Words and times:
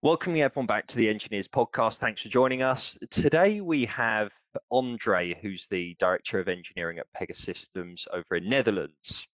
Welcoming 0.00 0.42
everyone 0.42 0.68
back 0.68 0.86
to 0.86 0.96
the 0.96 1.08
Enginears 1.08 1.48
Podcast. 1.48 1.96
Thanks 1.96 2.22
for 2.22 2.28
joining 2.28 2.62
us. 2.62 2.96
Today 3.10 3.60
we 3.60 3.84
have 3.86 4.30
Andre, 4.70 5.36
who's 5.42 5.66
the 5.72 5.96
Director 5.98 6.38
of 6.38 6.46
Engineering 6.46 7.00
at 7.00 7.12
Pegasystems 7.20 8.06
over 8.12 8.36
in 8.36 8.48
Netherlands. 8.48 9.26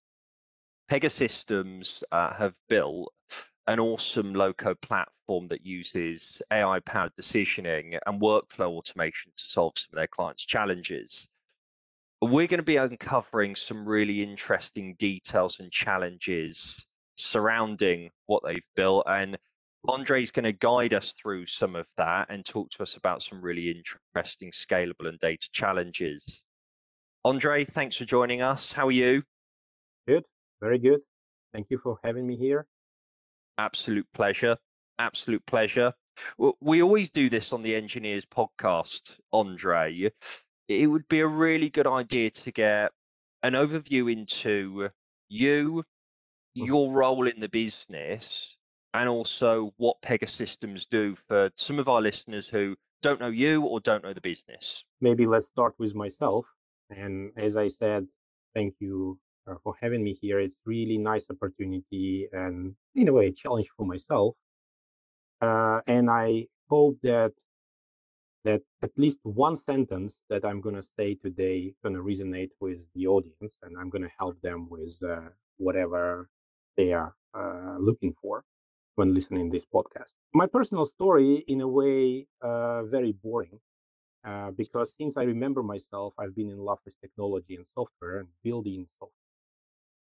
Pegasystems 0.90 2.02
uh, 2.12 2.32
have 2.32 2.54
built 2.70 3.12
an 3.66 3.78
awesome 3.78 4.32
low-code 4.32 4.80
platform 4.80 5.48
that 5.48 5.66
uses 5.66 6.40
AI-powered 6.50 7.12
decisioning 7.14 7.98
and 8.06 8.22
workflow 8.22 8.68
automation 8.68 9.32
to 9.36 9.44
solve 9.44 9.74
some 9.76 9.88
of 9.92 9.96
their 9.96 10.06
clients' 10.06 10.46
challenges. 10.46 11.28
We're 12.22 12.46
going 12.46 12.56
to 12.56 12.62
be 12.62 12.76
uncovering 12.76 13.54
some 13.54 13.86
really 13.86 14.22
interesting 14.22 14.94
details 14.98 15.60
and 15.60 15.70
challenges 15.70 16.74
surrounding 17.18 18.08
what 18.24 18.42
they've 18.46 18.64
built 18.74 19.04
and 19.06 19.36
Andre's 19.88 20.30
going 20.30 20.44
to 20.44 20.52
guide 20.52 20.94
us 20.94 21.12
through 21.20 21.46
some 21.46 21.76
of 21.76 21.86
that 21.96 22.28
and 22.30 22.44
talk 22.44 22.70
to 22.70 22.82
us 22.82 22.96
about 22.96 23.22
some 23.22 23.40
really 23.40 23.70
interesting 23.70 24.50
scalable 24.50 25.08
and 25.08 25.18
data 25.18 25.48
challenges. 25.52 26.40
Andre, 27.24 27.64
thanks 27.64 27.96
for 27.96 28.04
joining 28.04 28.42
us. 28.42 28.72
How 28.72 28.86
are 28.86 28.92
you? 28.92 29.22
Good, 30.08 30.24
very 30.60 30.78
good. 30.78 31.00
Thank 31.52 31.66
you 31.70 31.78
for 31.78 31.98
having 32.02 32.26
me 32.26 32.36
here. 32.36 32.66
Absolute 33.58 34.06
pleasure. 34.14 34.56
Absolute 34.98 35.44
pleasure. 35.46 35.92
We 36.60 36.82
always 36.82 37.10
do 37.10 37.28
this 37.28 37.52
on 37.52 37.62
the 37.62 37.74
Enginears 37.74 38.24
podcast, 38.24 39.16
Andre. 39.32 40.10
It 40.68 40.86
would 40.86 41.08
be 41.08 41.20
a 41.20 41.26
really 41.26 41.68
good 41.68 41.86
idea 41.86 42.30
to 42.30 42.52
get 42.52 42.92
an 43.42 43.52
overview 43.52 44.10
into 44.12 44.88
you, 45.28 45.84
mm-hmm. 46.56 46.64
your 46.66 46.92
role 46.92 47.26
in 47.28 47.40
the 47.40 47.48
business, 47.48 48.56
and 48.94 49.08
also 49.08 49.74
what 49.76 50.00
Pegasystems 50.02 50.88
do 50.88 51.16
for 51.26 51.50
some 51.56 51.78
of 51.78 51.88
our 51.88 52.00
listeners 52.00 52.46
who 52.46 52.76
don't 53.02 53.20
know 53.20 53.28
you 53.28 53.62
or 53.62 53.80
don't 53.80 54.04
know 54.04 54.14
the 54.14 54.20
business. 54.20 54.82
Maybe 55.00 55.26
let's 55.26 55.48
start 55.48 55.74
with 55.78 55.94
myself. 55.94 56.46
And 56.90 57.32
as 57.36 57.56
I 57.56 57.68
said, 57.68 58.06
thank 58.54 58.74
you 58.78 59.18
uh, 59.48 59.56
for 59.62 59.74
having 59.82 60.02
me 60.02 60.14
here. 60.14 60.38
It's 60.38 60.60
really 60.64 60.96
nice 60.96 61.26
opportunity 61.28 62.28
and 62.32 62.74
in 62.94 63.08
a 63.08 63.12
way 63.12 63.26
a 63.26 63.32
challenge 63.32 63.68
for 63.76 63.84
myself. 63.84 64.36
Uh, 65.40 65.80
and 65.86 66.08
I 66.08 66.46
hope 66.70 66.96
that 67.02 67.32
that 68.44 68.62
at 68.82 68.90
least 68.98 69.18
one 69.22 69.56
sentence 69.56 70.18
that 70.28 70.44
I'm 70.44 70.60
going 70.60 70.74
to 70.76 70.82
say 70.82 71.14
today 71.14 71.74
going 71.82 71.94
to 71.94 72.02
resonate 72.02 72.50
with 72.60 72.86
the 72.94 73.06
audience, 73.06 73.56
and 73.62 73.76
I'm 73.78 73.88
going 73.88 74.02
to 74.02 74.10
help 74.18 74.40
them 74.42 74.68
with 74.70 74.96
uh, 75.02 75.30
whatever 75.56 76.28
they 76.76 76.92
are 76.92 77.14
uh, 77.34 77.76
looking 77.78 78.14
for 78.20 78.44
when 78.96 79.14
listening 79.14 79.50
this 79.50 79.64
podcast. 79.64 80.14
My 80.34 80.46
personal 80.46 80.86
story, 80.86 81.44
in 81.48 81.60
a 81.60 81.68
way, 81.68 82.26
uh, 82.40 82.84
very 82.84 83.12
boring, 83.12 83.60
uh, 84.24 84.50
because 84.52 84.92
since 84.98 85.16
I 85.16 85.24
remember 85.24 85.62
myself, 85.62 86.14
I've 86.18 86.34
been 86.36 86.50
in 86.50 86.58
love 86.58 86.80
with 86.84 87.00
technology 87.00 87.56
and 87.56 87.66
software 87.74 88.18
and 88.20 88.28
building 88.44 88.86
software, 88.98 89.16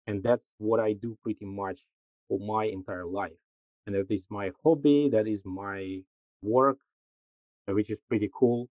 and 0.07 0.23
that's 0.23 0.49
what 0.57 0.79
I 0.79 0.93
do 0.93 1.17
pretty 1.23 1.45
much 1.45 1.85
for 2.27 2.39
my 2.39 2.65
entire 2.65 3.05
life. 3.05 3.39
And 3.85 3.95
that 3.95 4.11
is 4.11 4.25
my 4.29 4.51
hobby. 4.63 5.09
That 5.09 5.27
is 5.27 5.41
my 5.45 6.01
work, 6.41 6.79
uh, 7.69 7.73
which 7.73 7.89
is 7.91 7.99
pretty 8.09 8.29
cool. 8.33 8.69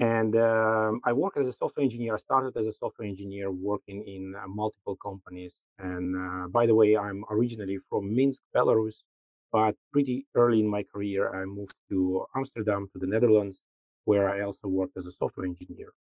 And 0.00 0.34
um, 0.34 1.02
I 1.04 1.12
work 1.12 1.36
as 1.36 1.46
a 1.46 1.52
software 1.52 1.84
engineer. 1.84 2.14
I 2.14 2.16
started 2.16 2.56
as 2.56 2.66
a 2.66 2.72
software 2.72 3.06
engineer 3.06 3.50
working 3.52 4.02
in 4.06 4.34
uh, 4.34 4.48
multiple 4.48 4.96
companies. 4.96 5.60
And 5.78 6.16
uh, 6.16 6.48
by 6.48 6.64
the 6.64 6.74
way, 6.74 6.96
I'm 6.96 7.22
originally 7.30 7.78
from 7.90 8.14
Minsk, 8.14 8.40
Belarus. 8.56 8.96
But 9.52 9.74
pretty 9.92 10.26
early 10.34 10.60
in 10.60 10.68
my 10.68 10.84
career, 10.84 11.34
I 11.34 11.44
moved 11.44 11.74
to 11.90 12.24
Amsterdam, 12.34 12.88
to 12.94 12.98
the 12.98 13.06
Netherlands, 13.06 13.62
where 14.04 14.30
I 14.30 14.40
also 14.40 14.68
worked 14.68 14.96
as 14.96 15.04
a 15.04 15.12
software 15.12 15.44
engineer. 15.44 15.92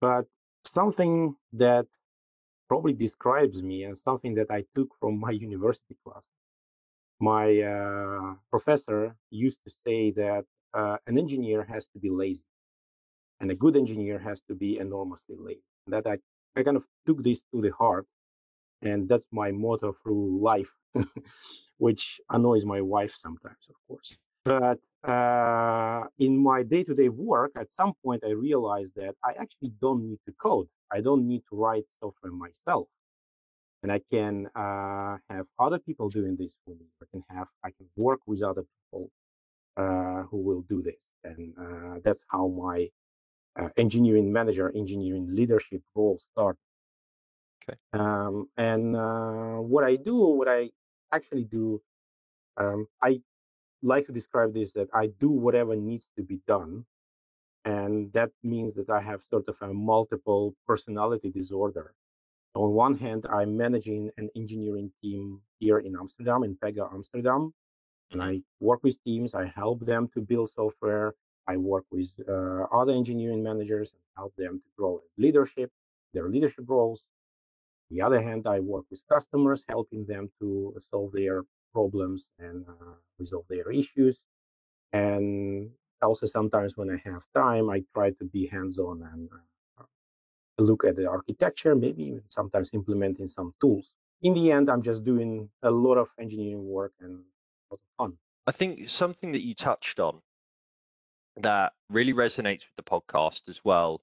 But 0.00 0.26
something 0.66 1.34
that 1.54 1.86
probably 2.68 2.92
describes 2.92 3.62
me 3.62 3.84
and 3.84 3.96
something 3.96 4.34
that 4.34 4.50
I 4.50 4.64
took 4.74 4.88
from 5.00 5.18
my 5.18 5.30
university 5.48 5.96
class. 6.04 6.28
My 7.20 7.58
uh, 7.62 8.34
professor 8.50 9.16
used 9.30 9.60
to 9.64 9.70
say 9.86 10.10
that 10.10 10.44
uh, 10.74 10.98
an 11.06 11.16
engineer 11.16 11.62
has 11.64 11.86
to 11.94 11.98
be 11.98 12.10
lazy 12.10 12.44
and 13.42 13.50
a 13.50 13.54
good 13.54 13.76
engineer 13.76 14.18
has 14.18 14.40
to 14.48 14.54
be 14.54 14.78
enormously 14.78 15.36
lazy. 15.38 15.60
That 15.88 16.06
I, 16.06 16.16
I 16.56 16.62
kind 16.62 16.76
of 16.76 16.86
took 17.06 17.22
this 17.22 17.42
to 17.52 17.60
the 17.60 17.72
heart 17.72 18.06
and 18.82 19.08
that's 19.08 19.26
my 19.32 19.50
motto 19.50 19.92
through 20.02 20.38
life 20.40 20.72
which 21.78 22.20
annoys 22.30 22.64
my 22.64 22.80
wife 22.80 23.14
sometimes, 23.14 23.64
of 23.68 23.74
course. 23.88 24.16
But 24.44 24.78
uh, 25.08 26.04
in 26.18 26.36
my 26.36 26.62
day 26.62 26.84
to 26.84 26.94
day 26.94 27.08
work, 27.08 27.52
at 27.56 27.72
some 27.72 27.92
point, 28.04 28.22
I 28.24 28.30
realized 28.30 28.94
that 28.96 29.14
I 29.24 29.32
actually 29.32 29.72
don't 29.80 30.08
need 30.08 30.20
to 30.26 30.32
code. 30.32 30.68
I 30.92 31.00
don't 31.00 31.26
need 31.26 31.42
to 31.50 31.56
write 31.56 31.84
software 32.00 32.32
myself. 32.32 32.86
And 33.82 33.90
I 33.90 34.00
can 34.12 34.48
uh, 34.54 35.16
have 35.28 35.46
other 35.58 35.80
people 35.80 36.08
doing 36.08 36.36
this 36.36 36.56
for 36.64 36.74
me. 36.76 36.86
I 37.02 37.06
can 37.10 37.24
have, 37.30 37.48
I 37.64 37.70
can 37.70 37.86
work 37.96 38.20
with 38.26 38.42
other 38.42 38.62
people 38.62 39.10
uh, 39.76 40.22
who 40.30 40.38
will 40.38 40.62
do 40.62 40.82
this. 40.82 41.02
And 41.24 41.52
uh, 41.58 41.98
that's 42.04 42.24
how 42.28 42.46
my 42.46 42.88
uh, 43.58 43.68
engineering 43.76 44.32
manager, 44.32 44.72
engineering 44.74 45.28
leadership 45.30 45.82
role 45.94 46.18
started. 46.18 46.58
Okay. 47.62 47.78
Um, 47.92 48.48
and 48.56 48.96
uh, 48.96 49.56
what 49.56 49.84
I 49.84 49.96
do, 49.96 50.16
what 50.18 50.48
I 50.48 50.70
actually 51.12 51.44
do 51.44 51.80
um, 52.56 52.86
i 53.02 53.20
like 53.82 54.06
to 54.06 54.12
describe 54.12 54.54
this 54.54 54.72
that 54.72 54.88
i 54.94 55.06
do 55.06 55.30
whatever 55.30 55.76
needs 55.76 56.08
to 56.16 56.22
be 56.22 56.40
done 56.46 56.84
and 57.64 58.12
that 58.12 58.30
means 58.42 58.74
that 58.74 58.90
i 58.90 59.00
have 59.00 59.22
sort 59.22 59.48
of 59.48 59.56
a 59.62 59.72
multiple 59.72 60.54
personality 60.66 61.30
disorder 61.30 61.94
on 62.54 62.70
one 62.72 62.96
hand 62.96 63.26
i'm 63.30 63.56
managing 63.56 64.10
an 64.18 64.28
engineering 64.36 64.90
team 65.02 65.40
here 65.58 65.78
in 65.78 65.96
amsterdam 65.96 66.42
in 66.44 66.56
pega 66.56 66.92
amsterdam 66.94 67.52
and 68.12 68.22
i 68.22 68.40
work 68.60 68.82
with 68.82 69.02
teams 69.04 69.34
i 69.34 69.46
help 69.46 69.84
them 69.84 70.08
to 70.08 70.20
build 70.20 70.50
software 70.50 71.14
i 71.48 71.56
work 71.56 71.84
with 71.90 72.10
uh, 72.28 72.64
other 72.72 72.92
engineering 72.92 73.42
managers 73.42 73.92
and 73.92 74.02
help 74.16 74.34
them 74.36 74.60
to 74.64 74.70
grow 74.76 75.02
leadership 75.18 75.70
their 76.14 76.28
leadership 76.28 76.64
roles 76.68 77.06
the 77.90 78.00
other 78.00 78.22
hand, 78.22 78.46
I 78.46 78.60
work 78.60 78.86
with 78.90 79.06
customers, 79.08 79.64
helping 79.68 80.06
them 80.06 80.30
to 80.40 80.74
solve 80.80 81.12
their 81.12 81.44
problems 81.74 82.30
and 82.38 82.66
uh, 82.68 82.94
resolve 83.18 83.44
their 83.48 83.70
issues. 83.70 84.22
And 84.92 85.70
also 86.02 86.26
sometimes 86.26 86.76
when 86.76 86.90
I 86.90 86.98
have 87.08 87.24
time, 87.34 87.70
I 87.70 87.84
try 87.94 88.10
to 88.12 88.24
be 88.24 88.46
hands-on 88.46 89.02
and 89.12 89.30
uh, 89.78 89.84
look 90.58 90.84
at 90.84 90.96
the 90.96 91.08
architecture, 91.08 91.74
maybe 91.74 92.04
even 92.04 92.22
sometimes 92.30 92.70
implementing 92.72 93.28
some 93.28 93.54
tools. 93.60 93.94
In 94.22 94.34
the 94.34 94.52
end, 94.52 94.70
I'm 94.70 94.82
just 94.82 95.04
doing 95.04 95.50
a 95.62 95.70
lot 95.70 95.98
of 95.98 96.08
engineering 96.18 96.66
work 96.66 96.94
and 97.00 97.12
a 97.16 97.74
lot 97.74 97.80
of 97.80 97.80
fun. 97.98 98.18
I 98.46 98.52
think 98.52 98.88
something 98.88 99.32
that 99.32 99.42
you 99.42 99.54
touched 99.54 100.00
on 100.00 100.22
that 101.36 101.72
really 101.88 102.12
resonates 102.12 102.64
with 102.64 102.76
the 102.76 102.82
podcast 102.82 103.48
as 103.48 103.60
well. 103.64 104.00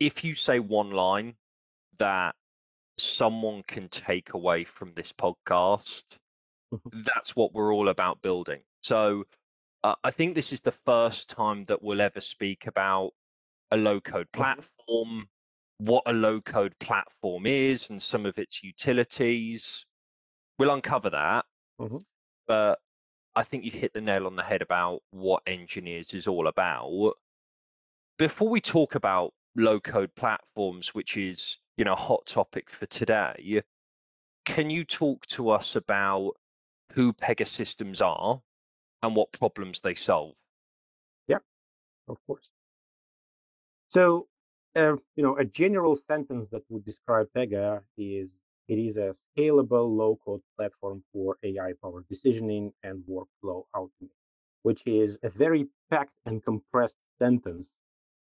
If 0.00 0.24
you 0.24 0.34
say 0.34 0.58
one 0.58 0.90
line 0.90 1.34
that 1.98 2.34
someone 2.98 3.62
can 3.66 3.88
take 3.88 4.34
away 4.34 4.64
from 4.64 4.92
this 4.94 5.12
podcast, 5.12 6.02
mm-hmm. 6.72 7.02
that's 7.14 7.36
what 7.36 7.52
we're 7.52 7.72
all 7.72 7.88
about 7.88 8.22
building. 8.22 8.60
So 8.82 9.24
uh, 9.84 9.94
I 10.02 10.10
think 10.10 10.34
this 10.34 10.52
is 10.52 10.60
the 10.60 10.72
first 10.72 11.28
time 11.28 11.64
that 11.66 11.82
we'll 11.82 12.00
ever 12.00 12.20
speak 12.20 12.66
about 12.66 13.12
a 13.70 13.76
low 13.76 14.00
code 14.00 14.28
mm-hmm. 14.32 14.42
platform, 14.42 15.28
what 15.78 16.04
a 16.06 16.12
low 16.12 16.40
code 16.40 16.74
platform 16.80 17.46
is, 17.46 17.90
and 17.90 18.00
some 18.00 18.26
of 18.26 18.38
its 18.38 18.62
utilities. 18.62 19.84
We'll 20.58 20.72
uncover 20.72 21.10
that. 21.10 21.44
Mm-hmm. 21.80 21.98
But 22.46 22.78
I 23.36 23.42
think 23.44 23.64
you 23.64 23.70
hit 23.70 23.92
the 23.92 24.00
nail 24.00 24.26
on 24.26 24.34
the 24.34 24.42
head 24.42 24.62
about 24.62 25.02
what 25.10 25.42
Enginears 25.46 26.14
is 26.14 26.26
all 26.26 26.48
about. 26.48 27.12
Before 28.18 28.48
we 28.48 28.62
talk 28.62 28.94
about 28.94 29.34
low 29.54 29.78
code 29.78 30.14
platforms, 30.14 30.94
which 30.94 31.18
is 31.18 31.58
you 31.76 31.84
know 31.84 31.92
a 31.92 31.96
hot 31.96 32.26
topic 32.26 32.70
for 32.70 32.86
today. 32.86 33.62
Can 34.46 34.70
you 34.70 34.84
talk 34.84 35.26
to 35.26 35.50
us 35.50 35.76
about 35.76 36.32
who 36.92 37.12
Pegasystems 37.12 38.00
are 38.00 38.40
and 39.02 39.14
what 39.16 39.32
problems 39.32 39.80
they 39.80 39.94
solve? 39.94 40.34
Yeah, 41.28 41.38
of 42.08 42.16
course. 42.26 42.48
So, 43.88 44.28
uh, 44.76 44.96
you 45.16 45.22
know, 45.22 45.36
a 45.36 45.44
general 45.44 45.96
sentence 45.96 46.48
that 46.48 46.62
would 46.68 46.84
describe 46.84 47.28
Pega 47.36 47.82
is 47.98 48.34
it 48.68 48.78
is 48.78 48.96
a 48.96 49.14
scalable 49.14 49.88
low-code 49.96 50.40
platform 50.56 51.02
for 51.12 51.36
AI-powered 51.42 52.06
decisioning 52.08 52.72
and 52.82 53.02
workflow 53.08 53.64
automation, 53.74 54.10
which 54.62 54.82
is 54.86 55.18
a 55.22 55.30
very 55.30 55.68
packed 55.90 56.18
and 56.26 56.44
compressed 56.44 56.96
sentence 57.18 57.72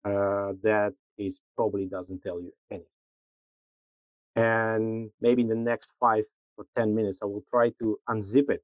uh, 0.03 0.53
that 0.62 0.94
is 1.18 1.39
probably 1.56 1.86
doesn't 1.86 2.21
tell 2.21 2.39
you 2.39 2.53
anything. 2.69 2.88
And 4.36 5.09
maybe 5.21 5.42
in 5.42 5.47
the 5.47 5.56
next 5.56 5.92
five 6.00 6.25
or 6.57 6.65
10 6.75 6.94
minutes, 6.94 7.19
I 7.21 7.25
will 7.25 7.44
try 7.50 7.69
to 7.80 7.97
unzip 8.09 8.50
it 8.50 8.63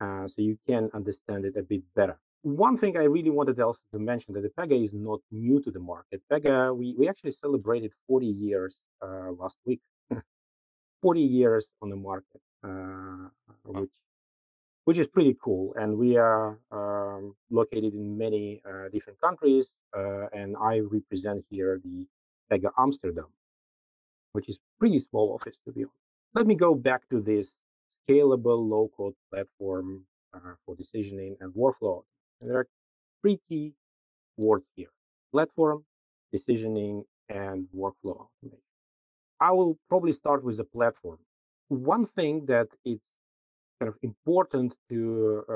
uh, 0.00 0.26
so 0.26 0.42
you 0.42 0.58
can 0.66 0.90
understand 0.92 1.44
it 1.44 1.56
a 1.56 1.62
bit 1.62 1.82
better. 1.94 2.18
One 2.42 2.76
thing 2.76 2.96
I 2.96 3.04
really 3.04 3.30
wanted 3.30 3.60
also 3.60 3.80
to 3.92 3.98
mention 3.98 4.34
that 4.34 4.42
the 4.42 4.48
Pega 4.48 4.82
is 4.82 4.94
not 4.94 5.20
new 5.30 5.60
to 5.60 5.70
the 5.70 5.78
market. 5.78 6.22
Pega, 6.30 6.74
we, 6.74 6.94
we 6.98 7.08
actually 7.08 7.32
celebrated 7.32 7.92
40 8.08 8.26
years 8.26 8.80
uh, 9.02 9.32
last 9.38 9.58
week. 9.66 9.80
40 11.02 11.20
years 11.20 11.68
on 11.82 11.90
the 11.90 11.96
market, 11.96 12.40
uh, 12.64 13.28
which 13.64 13.90
which 14.84 14.98
is 14.98 15.06
pretty 15.06 15.36
cool. 15.42 15.74
And 15.78 15.96
we 15.96 16.16
are 16.16 16.58
um, 16.72 17.36
located 17.50 17.94
in 17.94 18.16
many 18.18 18.62
uh, 18.68 18.88
different 18.92 19.20
countries, 19.20 19.72
uh, 19.96 20.26
and 20.32 20.56
I 20.60 20.80
represent 20.80 21.44
here 21.50 21.80
the 21.84 22.06
Pega 22.50 22.70
Amsterdam, 22.78 23.28
which 24.32 24.48
is 24.48 24.58
pretty 24.78 24.98
small 24.98 25.34
office 25.34 25.58
to 25.66 25.72
be 25.72 25.82
honest. 25.82 25.94
Let 26.34 26.46
me 26.46 26.54
go 26.54 26.74
back 26.74 27.08
to 27.10 27.20
this 27.20 27.54
scalable 28.08 28.68
low-code 28.68 29.14
platform 29.32 30.06
uh, 30.34 30.54
for 30.64 30.76
decisioning 30.76 31.36
and 31.40 31.52
workflow. 31.54 32.02
And 32.40 32.50
there 32.50 32.58
are 32.58 32.68
three 33.22 33.38
key 33.48 33.74
words 34.36 34.68
here: 34.76 34.92
platform, 35.32 35.84
decisioning, 36.34 37.04
and 37.28 37.68
workflow 37.74 38.26
automation. 38.26 38.69
I 39.40 39.50
will 39.52 39.78
probably 39.88 40.12
start 40.12 40.44
with 40.44 40.56
the 40.58 40.64
platform. 40.64 41.18
One 41.68 42.06
thing 42.06 42.46
that 42.46 42.68
it's 42.84 43.12
kind 43.80 43.88
of 43.88 43.98
important 44.02 44.76
to 44.90 45.00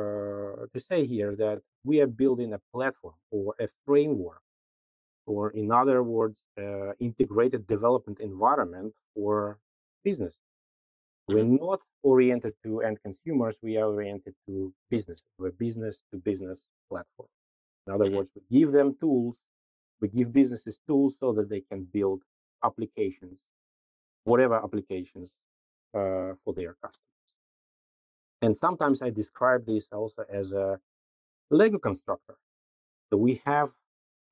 uh, 0.00 0.66
to 0.72 0.81
say 0.81 1.06
here 1.06 1.34
that 1.36 1.62
we 1.84 2.00
are 2.02 2.06
building 2.22 2.52
a 2.54 2.60
platform 2.75 3.16
or 3.31 3.54
a 3.60 3.69
framework, 3.86 4.42
or 5.26 5.50
in 5.52 5.70
other 5.72 6.02
words, 6.02 6.42
uh, 6.58 6.92
integrated 7.00 7.66
development 7.66 8.20
environment 8.20 8.94
for 9.14 9.58
business. 10.04 10.36
We're 11.28 11.44
Mm-hmm. 11.44 11.56
not 11.66 11.81
oriented 12.02 12.54
to 12.64 12.81
end 12.82 13.00
consumers. 13.02 13.58
We 13.62 13.76
are 13.76 13.86
oriented 13.88 14.34
to 14.46 14.72
business. 14.90 15.22
We're 15.38 15.52
business 15.52 16.02
to 16.10 16.19
business 16.19 16.64
platform. 16.88 17.28
In 17.86 17.94
other 17.94 18.06
Mhm. 18.06 18.08
words, 18.08 18.32
we 18.34 18.42
give 18.50 18.72
them 18.72 18.96
tools. 18.96 19.40
We 20.00 20.08
give 20.08 20.32
businesses 20.32 20.81
tools 20.86 21.19
so 21.19 21.32
that 21.34 21.48
they 21.50 21.62
can 21.62 21.84
build 21.84 22.22
applications, 22.64 23.44
whatever 24.25 24.56
applications 24.56 25.35
uh, 25.94 26.32
for 26.44 26.53
their 26.55 26.75
customers. 26.75 27.00
And 28.43 28.56
sometimes 28.56 29.00
I 29.00 29.11
describe 29.11 29.65
this 29.65 29.88
also 29.93 30.25
as 30.31 30.53
a 30.53 30.79
Lego 31.50 31.79
constructor. 31.79 32.37
So 33.11 33.17
we 33.17 33.41
have 33.47 33.71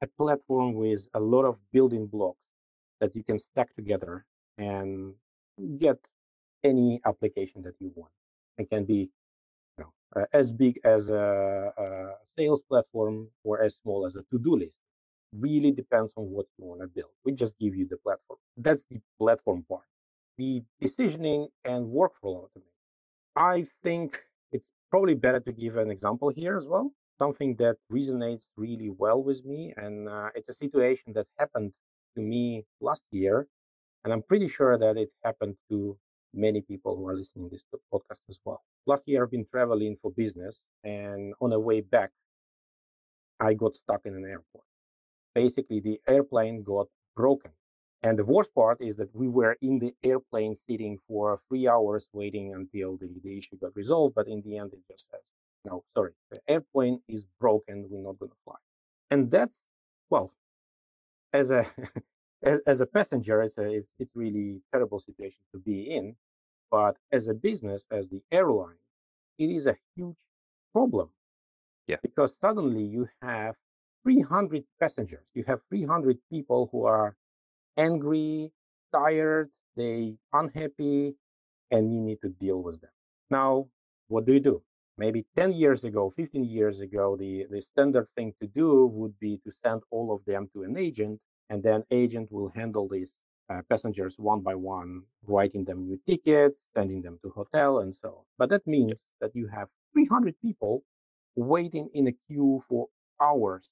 a 0.02 0.06
platform 0.06 0.74
with 0.74 1.08
a 1.14 1.20
lot 1.20 1.44
of 1.44 1.56
building 1.72 2.06
blocks 2.06 2.38
that 3.00 3.14
you 3.14 3.22
can 3.22 3.38
stack 3.38 3.74
together 3.74 4.24
and 4.58 5.14
get 5.78 5.98
any 6.64 7.00
application 7.04 7.62
that 7.62 7.74
you 7.78 7.92
want. 7.94 8.12
It 8.58 8.70
can 8.70 8.84
be 8.84 9.10
you 9.78 9.84
know, 9.84 9.92
uh, 10.16 10.26
as 10.32 10.50
big 10.50 10.80
as 10.84 11.08
a, 11.08 11.72
a 11.76 11.86
sales 12.26 12.62
platform 12.62 13.28
or 13.44 13.62
as 13.62 13.76
small 13.76 14.06
as 14.06 14.16
a 14.16 14.22
to-do 14.30 14.56
list. 14.56 14.76
Really 15.32 15.72
depends 15.72 16.12
on 16.16 16.24
what 16.30 16.46
you 16.58 16.64
want 16.66 16.82
to 16.82 16.86
build. 16.88 17.10
We 17.24 17.32
just 17.32 17.58
give 17.58 17.74
you 17.74 17.86
the 17.88 17.96
platform. 17.96 18.38
That's 18.56 18.84
the 18.90 19.00
platform 19.18 19.64
part. 19.68 19.86
The 20.38 20.62
decisioning 20.82 21.48
and 21.64 21.86
workflow 21.86 22.44
automation. 22.44 22.70
I 23.36 23.66
think 23.82 24.22
it's 24.52 24.70
probably 24.90 25.14
better 25.14 25.40
to 25.40 25.52
give 25.52 25.76
an 25.76 25.90
example 25.90 26.30
here 26.30 26.56
as 26.56 26.66
well. 26.68 26.92
Something 27.18 27.56
that 27.56 27.76
resonates 27.92 28.48
really 28.56 28.90
well 28.90 29.22
with 29.22 29.44
me, 29.44 29.72
and 29.76 30.08
uh, 30.08 30.30
it's 30.34 30.48
a 30.48 30.54
situation 30.54 31.12
that 31.14 31.26
happened 31.38 31.72
to 32.16 32.22
me 32.22 32.64
last 32.80 33.04
year, 33.10 33.46
and 34.04 34.12
I'm 34.12 34.22
pretty 34.22 34.48
sure 34.48 34.78
that 34.78 34.96
it 34.98 35.10
happened 35.24 35.56
to 35.70 35.98
many 36.34 36.62
people 36.62 36.96
who 36.96 37.06
are 37.08 37.16
listening 37.16 37.48
to 37.48 37.54
this 37.54 37.64
podcast 37.92 38.22
as 38.28 38.40
well. 38.44 38.62
Last 38.86 39.04
year, 39.08 39.24
I've 39.24 39.30
been 39.30 39.46
traveling 39.46 39.96
for 40.02 40.10
business, 40.12 40.62
and 40.84 41.34
on 41.40 41.50
the 41.50 41.60
way 41.60 41.80
back, 41.82 42.10
I 43.38 43.52
got 43.52 43.76
stuck 43.76 44.06
in 44.06 44.14
an 44.16 44.24
airport. 44.24 44.64
Basically, 45.34 45.80
the 45.80 46.00
airplane 46.06 46.62
got 46.62 46.88
broken. 47.16 47.52
And 48.02 48.18
the 48.18 48.24
worst 48.24 48.54
part 48.54 48.80
is 48.80 48.96
that 48.96 49.14
we 49.14 49.28
were 49.28 49.56
in 49.62 49.78
the 49.78 49.94
airplane 50.02 50.54
sitting 50.54 50.98
for 51.06 51.38
three 51.48 51.68
hours 51.68 52.08
waiting 52.12 52.52
until 52.54 52.96
the, 52.96 53.08
the 53.22 53.38
issue 53.38 53.56
got 53.56 53.76
resolved. 53.76 54.14
But 54.14 54.26
in 54.28 54.42
the 54.42 54.58
end, 54.58 54.72
it 54.72 54.80
just 54.90 55.10
says, 55.10 55.32
no, 55.64 55.84
sorry, 55.94 56.12
the 56.30 56.40
airplane 56.48 57.00
is 57.08 57.24
broken. 57.40 57.86
We're 57.88 58.02
not 58.02 58.18
going 58.18 58.30
to 58.30 58.36
fly. 58.44 58.56
And 59.10 59.30
that's, 59.30 59.60
well, 60.10 60.32
as 61.32 61.50
a 61.50 61.66
as 62.42 62.80
a 62.80 62.86
passenger, 62.86 63.42
it's 63.42 63.56
a 63.58 63.70
it's, 63.70 63.92
it's 63.98 64.16
really 64.16 64.60
terrible 64.72 64.98
situation 64.98 65.42
to 65.52 65.58
be 65.58 65.82
in. 65.82 66.16
But 66.70 66.96
as 67.12 67.28
a 67.28 67.34
business, 67.34 67.86
as 67.90 68.08
the 68.08 68.22
airline, 68.32 68.82
it 69.38 69.50
is 69.50 69.66
a 69.66 69.76
huge 69.94 70.16
problem. 70.72 71.10
Yeah. 71.86 71.96
Because 72.02 72.36
suddenly 72.36 72.82
you 72.82 73.08
have 73.20 73.56
300 74.04 74.64
passengers. 74.80 75.24
You 75.34 75.44
have 75.46 75.60
300 75.70 76.18
people 76.30 76.68
who 76.72 76.84
are 76.84 77.16
angry, 77.76 78.52
tired, 78.92 79.50
they 79.76 80.16
unhappy, 80.32 81.14
and 81.70 81.92
you 81.92 82.00
need 82.00 82.20
to 82.22 82.28
deal 82.28 82.62
with 82.62 82.80
them. 82.80 82.90
Now, 83.30 83.68
what 84.08 84.26
do 84.26 84.32
you 84.32 84.40
do? 84.40 84.62
Maybe 84.98 85.24
10 85.36 85.52
years 85.52 85.84
ago, 85.84 86.12
15 86.16 86.44
years 86.44 86.80
ago, 86.80 87.16
the, 87.16 87.46
the 87.50 87.62
standard 87.62 88.08
thing 88.16 88.34
to 88.40 88.46
do 88.46 88.86
would 88.86 89.18
be 89.18 89.38
to 89.44 89.50
send 89.52 89.82
all 89.90 90.14
of 90.14 90.24
them 90.26 90.50
to 90.54 90.64
an 90.64 90.76
agent, 90.76 91.18
and 91.48 91.62
then 91.62 91.84
agent 91.90 92.30
will 92.30 92.50
handle 92.50 92.88
these 92.88 93.14
uh, 93.48 93.62
passengers 93.68 94.16
one 94.18 94.40
by 94.40 94.54
one, 94.54 95.02
writing 95.26 95.64
them 95.64 95.84
new 95.84 95.98
tickets, 96.06 96.64
sending 96.76 97.02
them 97.02 97.18
to 97.22 97.30
hotel, 97.30 97.80
and 97.80 97.94
so 97.94 98.08
on. 98.08 98.24
But 98.38 98.50
that 98.50 98.66
means 98.66 99.06
that 99.20 99.34
you 99.34 99.48
have 99.48 99.68
300 99.94 100.34
people 100.42 100.82
waiting 101.36 101.88
in 101.94 102.08
a 102.08 102.12
queue 102.28 102.62
for 102.68 102.88
hours 103.20 103.70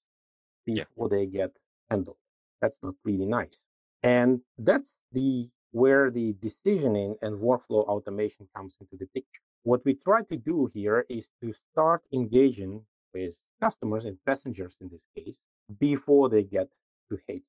Yeah. 0.67 0.85
before 0.85 1.09
they 1.09 1.27
get 1.27 1.51
handled. 1.91 2.17
That's 2.61 2.79
not 2.83 2.95
really 3.05 3.27
nice. 3.27 3.63
And 4.03 4.41
that's 4.59 4.97
the 5.13 5.51
where 5.73 6.11
the 6.11 6.35
decisioning 6.35 7.17
and 7.23 7.39
workflow 7.39 7.85
automation 7.87 8.49
comes 8.57 8.77
into 8.81 8.97
the 8.97 9.07
picture. 9.07 9.43
What 9.63 9.85
we 9.85 9.95
try 9.95 10.23
to 10.23 10.37
do 10.37 10.69
here 10.73 11.07
is 11.09 11.31
to 11.43 11.53
start 11.53 12.03
engaging 12.13 12.85
with 13.15 13.41
customers 13.61 14.05
and 14.05 14.19
passengers 14.25 14.77
in 14.81 14.89
this 14.89 15.03
case 15.17 15.39
before 15.79 16.29
they 16.29 16.43
get 16.43 16.69
to 17.09 17.19
hate. 17.29 17.45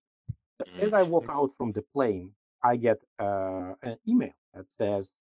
As 0.79 0.93
I 0.93 1.03
walk 1.03 1.25
out 1.29 1.51
from 1.57 1.71
the 1.71 1.83
plane, 1.93 2.31
I 2.63 2.75
get 2.75 2.99
uh, 3.17 3.73
an 3.81 3.97
email 4.07 4.33
that 4.53 4.71
says, 4.71 5.13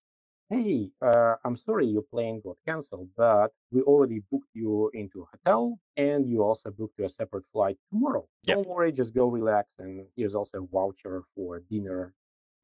Hey, 0.51 0.91
uh, 1.01 1.37
I'm 1.45 1.57
sorry 1.57 1.87
your 1.87 2.03
plane 2.03 2.43
got 2.45 2.57
canceled, 2.67 3.09
but 3.17 3.53
we 3.71 3.83
already 3.83 4.21
booked 4.33 4.51
you 4.53 4.91
into 4.93 5.23
a 5.23 5.27
hotel 5.33 5.79
and 5.97 6.27
you 6.29 6.43
also 6.43 6.73
booked 6.73 6.99
you 6.99 7.05
a 7.05 7.09
separate 7.09 7.45
flight 7.53 7.77
tomorrow. 7.93 8.27
Yeah. 8.43 8.57
Don't 8.57 8.67
worry, 8.67 8.91
just 8.91 9.15
go 9.15 9.29
relax. 9.29 9.69
And 9.79 10.07
here's 10.17 10.35
also 10.35 10.65
a 10.65 10.67
voucher 10.67 11.23
for 11.37 11.61
dinner, 11.71 12.15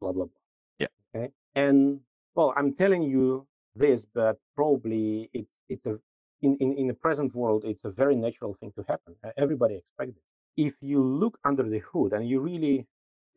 blah, 0.01 0.11
blah, 0.11 0.25
blah. 0.25 0.43
Yeah. 0.81 0.89
Okay. 1.15 1.31
And 1.55 2.01
well, 2.35 2.53
I'm 2.57 2.75
telling 2.75 3.05
you 3.05 3.47
this, 3.77 4.05
but 4.13 4.37
probably 4.57 5.31
it's 5.33 5.57
it's 5.69 5.87
a 5.87 6.01
in, 6.43 6.57
in, 6.57 6.75
in 6.75 6.87
the 6.89 6.95
present 6.95 7.35
world, 7.37 7.65
it's 7.65 7.85
a 7.85 7.91
very 7.91 8.17
natural 8.17 8.55
thing 8.55 8.73
to 8.77 8.85
happen. 8.89 9.15
Everybody 9.37 9.77
expects 9.77 10.17
it. 10.17 10.23
If 10.67 10.75
you 10.81 11.01
look 11.01 11.39
under 11.45 11.63
the 11.63 11.79
hood 11.79 12.13
and 12.13 12.29
you 12.29 12.41
really 12.41 12.87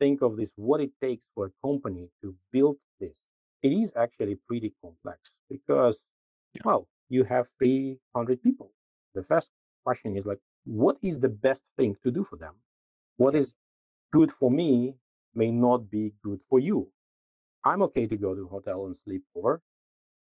think 0.00 0.22
of 0.22 0.36
this, 0.36 0.52
what 0.56 0.80
it 0.80 0.90
takes 1.00 1.24
for 1.34 1.46
a 1.46 1.66
company 1.66 2.08
to 2.22 2.34
build 2.52 2.76
this, 2.98 3.22
it 3.62 3.72
is 3.72 3.92
actually 3.96 4.36
pretty 4.48 4.74
complex 4.82 5.36
because, 5.48 6.04
Yeah. 6.54 6.62
well, 6.64 6.88
you 7.08 7.24
have 7.24 7.48
300 7.58 8.42
people. 8.42 8.72
The 9.14 9.22
first 9.22 9.50
question 9.84 10.16
is 10.16 10.26
like, 10.26 10.40
what 10.64 10.98
is 11.02 11.20
the 11.20 11.28
best 11.28 11.64
thing 11.76 11.96
to 12.02 12.10
do 12.10 12.24
for 12.24 12.36
them? 12.36 12.54
What 13.16 13.34
is 13.36 13.54
good 14.12 14.32
for 14.32 14.50
me 14.50 14.96
may 15.34 15.50
not 15.52 15.90
be 15.90 16.14
good 16.22 16.40
for 16.48 16.58
you. 16.60 16.92
I'm 17.64 17.82
okay 17.82 18.06
to 18.06 18.16
go 18.16 18.34
to 18.34 18.42
a 18.44 18.48
hotel 18.48 18.86
and 18.86 18.96
sleep 18.96 19.24
over. 19.34 19.62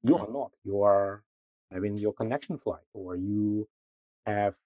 You 0.04 0.16
Mhm. 0.16 0.22
are 0.22 0.32
not. 0.32 0.54
You 0.64 0.82
are 0.84 1.24
having 1.72 1.98
your 1.98 2.14
connection 2.14 2.58
flight 2.58 2.88
or 2.94 3.16
you 3.16 3.70
have 4.26 4.58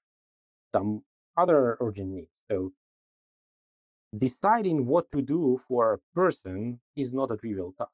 some 0.74 1.04
other 1.38 1.78
urgent 1.82 2.10
needs. 2.12 2.32
So 2.50 2.74
deciding 4.18 4.86
what 4.88 5.12
to 5.12 5.22
do 5.22 5.62
for 5.68 5.94
a 5.94 6.00
person 6.16 6.80
is 6.96 7.14
not 7.14 7.32
a 7.32 7.38
trivial 7.38 7.74
task. 7.74 7.92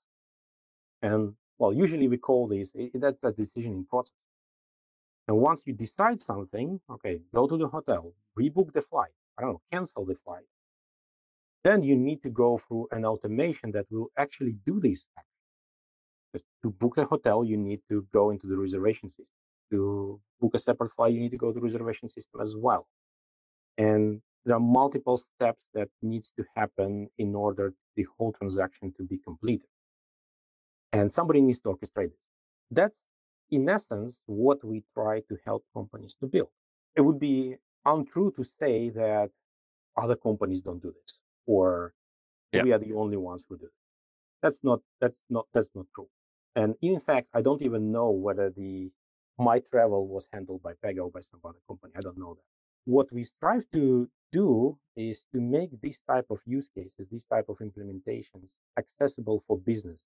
And 1.01 1.35
well, 1.59 1.73
usually 1.73 2.07
we 2.07 2.17
call 2.17 2.47
this 2.47 2.73
that's 2.95 3.23
a 3.23 3.31
decisioning 3.31 3.87
process. 3.89 4.15
And 5.27 5.37
once 5.37 5.63
you 5.65 5.73
decide 5.73 6.21
something, 6.21 6.81
okay, 6.89 7.21
go 7.33 7.47
to 7.47 7.57
the 7.57 7.67
hotel, 7.67 8.13
rebook 8.39 8.73
the 8.73 8.83
flight, 8.83 9.13
I 9.37 9.43
don't 9.43 9.53
know, 9.53 9.61
cancel 9.71 10.05
the 10.05 10.15
flight. 10.25 10.45
Then 11.63 11.83
you 11.83 11.95
need 11.97 12.23
to 12.23 12.29
go 12.29 12.59
through 12.59 12.89
an 12.91 13.05
automation 13.05 13.71
that 13.73 13.87
will 13.91 14.09
actually 14.17 14.55
do 14.65 14.79
this. 14.79 15.05
action. 15.17 15.31
Because 16.33 16.47
to 16.63 16.71
book 16.71 16.97
a 16.97 17.05
hotel, 17.05 17.45
you 17.45 17.57
need 17.57 17.81
to 17.89 18.07
go 18.13 18.31
into 18.31 18.47
the 18.47 18.57
reservation 18.57 19.09
system. 19.09 19.27
To 19.71 20.21
book 20.41 20.55
a 20.55 20.59
separate 20.59 20.93
flight, 20.93 21.13
you 21.13 21.21
need 21.21 21.31
to 21.31 21.37
go 21.37 21.49
to 21.53 21.59
the 21.59 21.65
reservation 21.65 22.09
system 22.09 22.41
as 22.41 22.55
well. 22.55 22.87
And 23.77 24.21
there 24.45 24.57
are 24.57 24.61
multiple 24.61 25.17
steps 25.19 25.67
that 25.75 25.89
needs 26.03 26.33
to 26.37 26.45
happen 26.55 27.09
in 27.17 27.35
order 27.35 27.73
the 27.97 28.07
whole 28.17 28.33
transaction 28.33 28.93
to 28.97 29.03
be 29.03 29.19
completed. 29.19 29.70
And 30.93 31.11
somebody 31.11 31.41
needs 31.41 31.59
to 31.61 31.69
orchestrate 31.69 32.07
it. 32.11 32.19
That's 32.71 33.03
in 33.49 33.69
essence 33.69 34.21
what 34.25 34.63
we 34.63 34.83
try 34.93 35.21
to 35.29 35.37
help 35.45 35.65
companies 35.73 36.15
to 36.15 36.27
build. 36.27 36.49
It 36.95 37.01
would 37.01 37.19
be 37.19 37.57
untrue 37.85 38.31
to 38.37 38.43
say 38.43 38.89
that 38.89 39.31
other 39.97 40.15
companies 40.15 40.61
don't 40.61 40.81
do 40.81 40.91
this 40.93 41.19
or 41.47 41.93
Yeah. 42.53 42.63
we 42.63 42.71
are 42.73 42.79
the 42.79 42.93
only 42.93 43.17
ones 43.17 43.45
who 43.47 43.57
do 43.57 43.65
it. 43.65 43.71
That's 44.41 44.63
not 44.63 44.81
that's 44.99 45.21
not 45.29 45.47
that's 45.53 45.73
not 45.75 45.87
true. 45.95 46.09
And 46.55 46.75
in 46.81 46.99
fact, 46.99 47.29
I 47.33 47.41
don't 47.41 47.61
even 47.61 47.91
know 47.91 48.09
whether 48.11 48.49
the 48.49 48.91
my 49.37 49.59
travel 49.59 50.07
was 50.07 50.27
handled 50.33 50.61
by 50.63 50.73
Pega 50.73 50.99
or 51.05 51.11
by 51.11 51.21
some 51.21 51.39
other 51.43 51.59
company. 51.67 51.93
I 51.95 52.01
don't 52.01 52.17
know 52.17 52.35
that. 52.35 52.43
What 52.85 53.11
we 53.11 53.23
strive 53.23 53.69
to 53.71 54.09
do 54.31 54.79
is 54.95 55.25
to 55.33 55.39
make 55.41 55.79
these 55.81 55.99
type 56.07 56.27
of 56.29 56.39
use 56.45 56.69
cases, 56.69 57.07
these 57.09 57.25
type 57.25 57.49
of 57.49 57.57
implementations 57.59 58.55
accessible 58.77 59.43
for 59.47 59.57
business. 59.57 60.01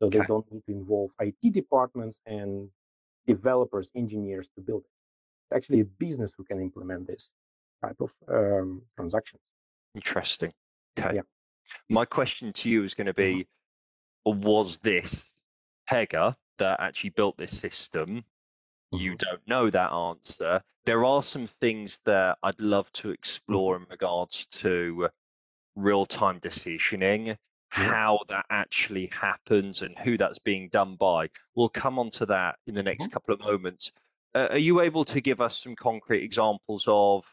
So 0.00 0.08
they 0.08 0.20
don't 0.26 0.50
need 0.52 0.64
to 0.66 0.72
involve 0.72 1.10
IT 1.20 1.52
departments 1.52 2.20
and 2.26 2.68
developers, 3.26 3.90
engineers 3.94 4.48
to 4.56 4.60
build 4.60 4.82
it. 4.82 4.90
It's 5.50 5.56
actually 5.56 5.80
a 5.80 5.84
business 5.84 6.32
who 6.36 6.44
can 6.44 6.60
implement 6.60 7.06
this 7.06 7.30
type 7.82 8.00
of 8.00 8.12
um, 8.28 8.82
transactions. 8.96 9.40
Interesting. 9.94 10.52
Okay. 10.98 11.16
Yeah. 11.16 11.22
My 11.88 12.04
question 12.04 12.52
to 12.54 12.68
you 12.68 12.84
is 12.84 12.94
going 12.94 13.06
to 13.06 13.14
be 13.14 13.46
was 14.26 14.78
this 14.78 15.24
Pega 15.90 16.34
that 16.58 16.80
actually 16.80 17.10
built 17.10 17.36
this 17.36 17.56
system? 17.56 18.24
You 18.92 19.12
Mhm. 19.12 19.18
don't 19.18 19.48
know 19.48 19.70
that 19.70 19.92
answer. 19.92 20.62
There 20.84 21.04
are 21.04 21.22
some 21.22 21.46
things 21.46 21.98
that 22.04 22.38
I'd 22.42 22.60
love 22.60 22.90
to 22.92 23.10
explore 23.10 23.76
in 23.76 23.84
regards 23.84 24.46
to 24.46 25.08
real 25.76 26.06
time 26.06 26.40
decisioning, 26.40 27.36
how 27.74 28.20
that 28.28 28.46
actually 28.50 29.06
happens, 29.06 29.82
and 29.82 29.98
who 29.98 30.16
that's 30.16 30.38
being 30.38 30.68
done 30.68 30.94
by. 30.94 31.28
We'll 31.56 31.68
come 31.68 31.98
on 31.98 32.08
to 32.10 32.26
that 32.26 32.60
in 32.68 32.74
the 32.74 32.84
next 32.84 33.08
Mhm. 33.08 33.10
couple 33.10 33.34
of 33.34 33.40
moments. 33.40 33.90
Uh, 34.32 34.46
are 34.50 34.58
you 34.58 34.80
able 34.80 35.04
to 35.06 35.20
give 35.20 35.40
us 35.40 35.60
some 35.60 35.74
concrete 35.74 36.22
examples 36.22 36.84
of 36.86 37.26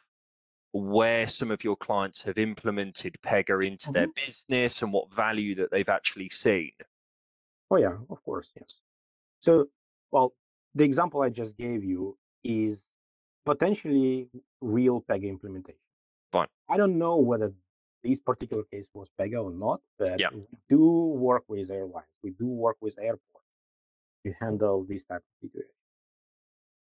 where 0.72 1.28
some 1.28 1.52
of 1.52 1.64
your 1.64 1.76
clients 1.76 2.24
have 2.24 2.40
implemented 2.40 3.20
Pega 3.22 3.64
into 3.66 3.92
their 3.92 4.08
business 4.08 4.82
and 4.82 4.92
what 4.92 5.14
value 5.14 5.54
that 5.56 5.70
they've 5.70 5.90
actually 5.90 6.30
seen? 6.30 6.72
Oh 7.70 7.78
yeah, 7.78 7.98
of 8.10 8.24
course, 8.24 8.52
yes. 8.56 8.82
So, 9.42 9.70
well, 10.10 10.34
the 10.74 10.86
example 10.86 11.22
I 11.22 11.30
just 11.30 11.56
gave 11.56 11.84
you 11.84 12.18
is 12.44 12.84
potentially 13.46 14.28
real 14.60 15.02
Pega 15.02 15.30
implementation. 15.30 15.80
Fine. 16.32 16.48
I 16.68 16.78
don't 16.78 16.98
know 16.98 17.18
whether 17.18 17.54
this 18.04 18.20
particular 18.20 18.64
case 18.64 18.88
was 18.94 19.10
Pega 19.20 19.44
or 19.44 19.52
not, 19.52 19.82
but 19.98 20.20
Yeah. 20.20 20.30
we 20.34 20.46
do 20.70 20.84
work 21.30 21.44
with 21.48 21.70
airlines. 21.70 22.14
We 22.24 22.32
do 22.32 22.48
work 22.48 22.78
with 22.82 22.98
airports 23.00 23.48
to 24.26 24.32
handle 24.42 24.84
these 24.84 25.06
type 25.06 25.22
of 25.22 25.34
situations. 25.42 25.76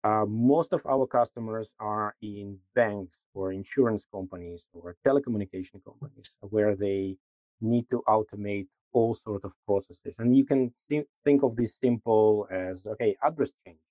Uh, 0.04 0.26
most 0.26 0.72
of 0.72 0.86
our 0.86 1.06
customers 1.06 1.74
are 1.80 2.16
in 2.22 2.58
banks 2.74 3.20
or 3.34 3.52
insurance 3.52 4.06
companies 4.14 4.66
or 4.72 4.96
telecommunication 5.06 5.84
companies 5.84 6.36
where 6.40 6.74
they 6.76 7.18
need 7.60 7.90
to 7.90 8.02
automate 8.08 8.68
all 8.94 9.14
sort 9.14 9.44
of 9.44 9.54
processes. 9.66 10.16
And 10.20 10.36
you 10.38 10.46
can 10.46 10.74
thi- 10.88 11.06
think 11.26 11.44
of 11.44 11.56
this 11.58 11.76
simple 11.76 12.48
as, 12.50 12.86
okay, 12.86 13.16
address 13.22 13.52
change. 13.66 13.82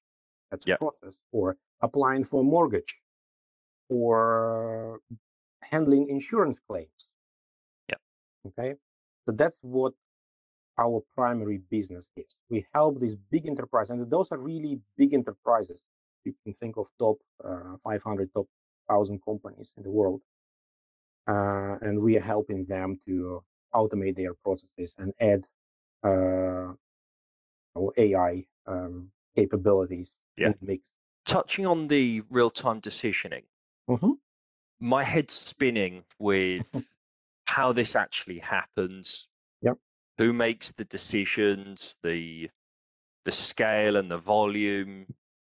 That's 0.50 0.66
Yeah. 0.66 0.76
a 0.76 0.78
process. 0.78 1.20
Or 1.30 1.58
applying 1.82 2.24
for 2.24 2.40
a 2.40 2.44
mortgage 2.44 3.02
or 3.90 5.00
handling 5.62 6.08
insurance 6.08 6.58
claims. 6.58 7.07
Okay. 8.48 8.74
So 9.26 9.32
that's 9.32 9.58
what 9.62 9.94
our 10.78 11.02
primary 11.14 11.58
business 11.58 12.10
is. 12.16 12.38
We 12.50 12.66
help 12.74 13.00
these 13.00 13.16
big 13.16 13.46
enterprises, 13.46 13.90
and 13.90 14.10
those 14.10 14.32
are 14.32 14.38
really 14.38 14.80
big 14.96 15.14
enterprises. 15.14 15.86
You 16.24 16.34
can 16.44 16.54
think 16.54 16.76
of 16.78 16.88
top 16.98 17.18
uh, 17.44 17.76
500, 17.84 18.32
top 18.34 18.48
1,000 18.86 19.22
companies 19.24 19.72
in 19.76 19.82
the 19.84 19.90
world. 19.90 20.22
Uh, 21.26 21.76
and 21.82 22.00
we 22.00 22.16
are 22.16 22.22
helping 22.22 22.64
them 22.64 22.98
to 23.06 23.44
automate 23.74 24.16
their 24.16 24.34
processes 24.34 24.94
and 24.96 25.12
add 25.20 25.44
uh, 26.04 26.74
our 27.76 27.92
AI 27.96 28.46
um, 28.66 29.10
capabilities 29.34 30.18
Yeah. 30.36 30.52
mix. 30.60 30.90
Touching 31.24 31.66
on 31.66 31.88
the 31.88 32.22
real 32.30 32.50
time 32.50 32.80
decisioning, 32.80 33.44
Mhm. 33.88 34.18
my 34.80 35.04
head's 35.04 35.32
spinning 35.34 36.04
with 36.18 36.68
how 37.48 37.72
this 37.72 37.96
actually 37.96 38.38
happens. 38.38 39.26
Yep. 39.62 39.78
Who 40.18 40.32
makes 40.32 40.72
the 40.72 40.84
decisions, 40.84 41.96
the 42.02 42.50
the 43.24 43.32
scale 43.32 43.96
and 43.96 44.10
the 44.10 44.18
volume, 44.18 45.06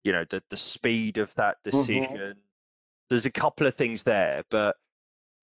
you 0.03 0.11
know, 0.11 0.25
the, 0.29 0.41
the 0.49 0.57
speed 0.57 1.17
of 1.17 1.33
that 1.35 1.57
mm-hmm. 1.63 1.79
decision. 1.81 2.37
There's 3.09 3.25
a 3.25 3.31
couple 3.31 3.67
of 3.67 3.75
things 3.75 4.03
there, 4.03 4.43
but 4.49 4.75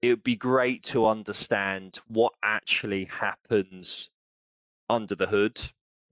it 0.00 0.09
would 0.09 0.23
be 0.25 0.37
great 0.37 0.82
to 0.85 1.06
understand 1.06 1.99
what 2.09 2.32
actually 2.42 3.04
happens 3.04 4.11
under 4.88 5.14
the 5.14 5.26
hood 5.26 5.61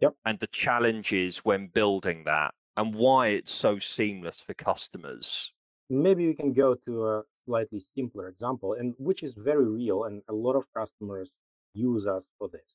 Yep. 0.00 0.14
and 0.25 0.38
the 0.38 0.47
challenges 0.47 1.38
when 1.38 1.66
building 1.66 2.25
that 2.25 2.54
and 2.76 2.94
why 2.94 3.28
it's 3.28 3.50
so 3.52 3.78
seamless 3.78 4.40
for 4.40 4.54
customers. 4.54 5.52
maybe 5.90 6.26
we 6.26 6.35
can 6.35 6.52
go 6.52 6.75
to 6.75 7.06
a 7.06 7.23
slightly 7.50 7.80
simpler 7.97 8.26
example 8.35 8.71
and 8.78 8.95
which 9.09 9.21
is 9.26 9.33
very 9.50 9.69
real 9.80 9.99
and 10.09 10.16
a 10.35 10.37
lot 10.47 10.57
of 10.61 10.64
customers 10.80 11.28
use 11.75 12.04
us 12.16 12.25
for 12.38 12.49
this 12.57 12.71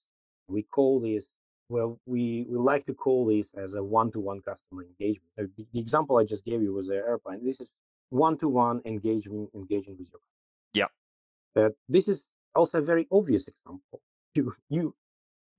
we 0.55 0.61
call 0.77 0.93
this 1.09 1.23
well 1.69 1.91
we, 2.13 2.45
we 2.49 2.57
like 2.71 2.85
to 2.85 2.93
call 3.05 3.21
this 3.33 3.47
as 3.65 3.73
a 3.75 3.83
one-to-one 3.99 4.39
customer 4.51 4.83
engagement 4.91 5.31
So 5.37 5.47
the, 5.57 5.65
the 5.73 5.79
example 5.85 6.13
i 6.17 6.25
just 6.33 6.43
gave 6.49 6.61
you 6.65 6.73
was 6.79 6.89
an 6.89 7.01
airplane 7.11 7.41
this 7.49 7.59
is 7.65 7.69
one-to-one 8.09 8.77
engagement 8.93 9.49
engaging 9.61 9.95
with 9.99 10.07
your 10.11 10.21
customer. 10.25 10.49
Yeah. 10.81 10.91
but 11.59 11.71
this 11.95 12.05
is 12.13 12.19
also 12.59 12.75
a 12.79 12.85
very 12.91 13.05
obvious 13.19 13.43
example 13.53 13.99
you 14.35 14.43
you 14.75 14.83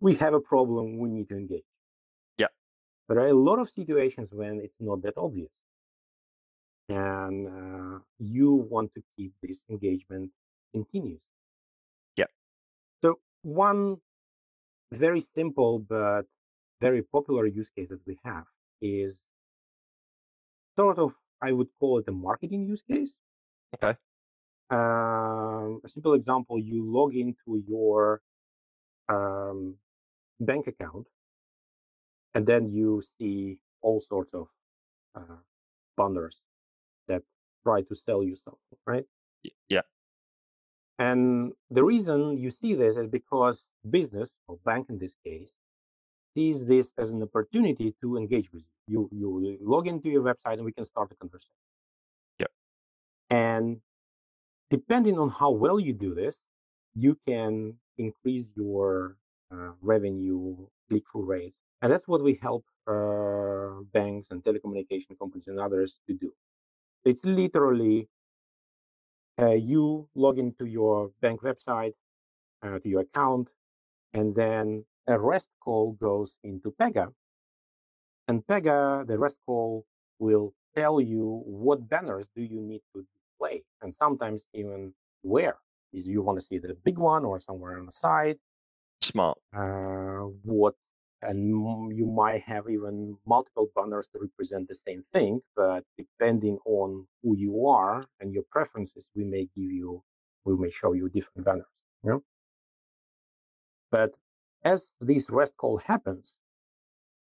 we 0.07 0.15
have 0.25 0.35
a 0.41 0.45
problem 0.53 0.85
we 1.05 1.09
need 1.17 1.29
to 1.33 1.37
engage 1.43 1.69
Yeah. 2.43 2.53
but 3.07 3.15
there 3.15 3.25
are 3.29 3.35
a 3.39 3.43
lot 3.51 3.59
of 3.63 3.69
situations 3.81 4.29
when 4.41 4.55
it's 4.65 4.77
not 4.89 4.99
that 5.05 5.17
obvious 5.27 5.55
and 6.89 7.49
uh, 7.49 7.99
you 8.19 8.53
want 8.71 8.95
to 8.95 9.03
keep 9.17 9.33
this 9.43 9.63
engagement 9.69 10.31
continuous. 10.73 11.23
Yeah. 12.17 12.27
So 13.03 13.19
one 13.43 13.99
very 14.93 15.21
simple 15.21 15.81
but 15.81 16.23
very 16.81 17.03
popular 17.03 17.47
use 17.47 17.71
case 17.71 17.89
that 17.89 18.07
we 18.07 18.19
have 18.25 18.45
is 18.81 19.21
sort 20.77 20.99
of 20.99 21.13
I 21.43 21.53
would 21.53 21.69
call 21.81 21.99
it 21.99 22.09
a 22.09 22.13
marketing 22.13 22.65
use 22.65 22.83
case. 22.83 23.15
Okay. 23.75 23.99
Um, 24.71 25.81
a 25.85 25.89
simple 25.89 26.15
example: 26.15 26.59
you 26.59 26.85
log 26.85 27.15
into 27.15 27.63
your 27.69 28.21
um, 29.09 29.77
bank 30.41 30.67
account, 30.67 31.07
and 32.35 32.47
then 32.47 32.71
you 32.71 33.03
see 33.19 33.59
all 33.83 34.01
sorts 34.01 34.35
of 34.35 34.49
uh, 35.15 35.41
banners 35.97 36.43
that 37.09 37.23
try 37.65 37.83
to 37.83 37.95
sell 37.95 38.23
you 38.23 38.37
something, 38.37 38.79
right? 38.87 39.05
Yeah. 39.69 39.83
And 40.99 41.53
the 41.71 41.85
reason 41.85 42.39
you 42.39 42.51
see 42.51 42.75
this 42.75 42.97
is 42.97 43.07
because 43.07 43.65
business 43.89 44.35
or 44.49 44.59
bank 44.65 44.89
in 44.89 44.99
this 44.99 45.15
case 45.25 45.55
sees 46.35 46.65
this 46.65 46.93
as 46.99 47.11
an 47.11 47.23
opportunity 47.23 47.95
to 48.01 48.17
engage 48.17 48.53
with 48.53 48.63
you. 48.89 49.09
You 49.13 49.37
you 49.53 49.59
log 49.61 49.87
into 49.87 50.09
your 50.09 50.23
website 50.23 50.55
and 50.55 50.65
we 50.65 50.73
can 50.73 50.85
start 50.85 51.11
a 51.13 51.17
conversation. 51.17 51.51
Yeah. 52.39 52.47
And 53.31 53.81
depending 54.71 55.19
on 55.19 55.29
how 55.29 55.51
well 55.51 55.79
you 55.81 55.93
do 55.93 56.15
this, 56.15 56.41
you 56.95 57.19
can 57.27 57.75
increase 57.99 58.51
your 58.55 59.17
uh, 59.53 59.73
revenue 59.81 60.57
click-through 60.89 61.25
rates, 61.25 61.59
and 61.83 61.93
that's 61.93 62.09
what 62.09 62.23
we 62.23 62.39
help 62.41 62.65
uh, 62.87 63.83
banks 63.93 64.31
and 64.31 64.43
telecommunication 64.43 65.19
companies 65.19 65.49
and 65.49 65.59
others 65.59 66.01
to 66.07 66.15
do. 66.15 66.33
It's 67.07 67.25
literally 67.25 68.09
uh, 69.41 69.53
you 69.53 70.09
log 70.17 70.39
into 70.39 70.67
your 70.67 71.13
bank 71.21 71.41
website, 71.43 71.95
uh, 72.63 72.81
to 72.81 72.89
your 72.89 73.03
account, 73.03 73.49
and 74.13 74.35
then 74.35 74.85
a 75.07 75.17
REST 75.17 75.49
call 75.61 75.93
goes 75.93 76.37
into 76.43 76.73
Pega. 76.73 77.13
And 78.27 78.45
Pega, 78.45 79.07
the 79.07 79.17
REST 79.17 79.37
call 79.47 79.87
will 80.19 80.53
tell 80.75 81.01
you 81.01 81.43
what 81.47 81.89
banners 81.89 82.27
do 82.35 82.43
you 82.43 82.61
need 82.61 82.83
to 82.93 83.07
display, 83.15 83.63
and 83.83 83.95
sometimes 83.95 84.49
even 84.53 84.93
where. 85.23 85.59
You 85.93 86.23
want 86.23 86.41
to 86.41 86.45
see 86.45 86.59
the 86.59 86.75
big 86.75 86.99
one 86.99 87.25
or 87.25 87.39
somewhere 87.39 87.79
on 87.79 87.87
the 87.87 87.93
side? 87.93 88.37
Smart. 89.01 89.39
Uh, 89.55 90.27
what 90.43 90.75
and 91.29 91.39
you 92.01 92.07
might 92.07 92.43
have 92.53 92.65
even 92.77 93.17
multiple 93.27 93.69
banners 93.77 94.07
to 94.13 94.19
represent 94.27 94.69
the 94.69 94.75
same 94.89 95.03
thing, 95.15 95.33
but 95.57 95.83
depending 95.99 96.57
on 96.67 97.07
who 97.23 97.37
you 97.37 97.55
are 97.69 98.07
and 98.21 98.29
your 98.37 98.45
preferences, 98.57 99.07
we 99.17 99.25
may 99.25 99.45
give 99.57 99.71
you, 99.81 100.03
we 100.47 100.55
may 100.57 100.71
show 100.71 100.93
you 100.95 101.09
different 101.11 101.45
banners. 101.49 101.73
You 102.05 102.11
know? 102.11 102.23
But 103.91 104.11
as 104.65 104.81
this 105.01 105.25
REST 105.31 105.55
call 105.63 105.77
happens, 105.93 106.27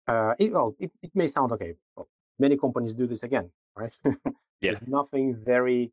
Uh, 0.07 0.33
it, 0.39 0.51
well, 0.51 0.75
it, 0.79 0.91
it 1.01 1.11
may 1.15 1.27
sound 1.27 1.51
okay. 1.51 1.75
Well, 1.95 2.07
many 2.39 2.57
companies 2.57 2.93
do 2.93 3.07
this 3.07 3.23
again, 3.23 3.51
right? 3.75 3.95
Yeah. 4.61 4.73
There's 4.73 4.87
nothing 4.87 5.27
very 5.53 5.91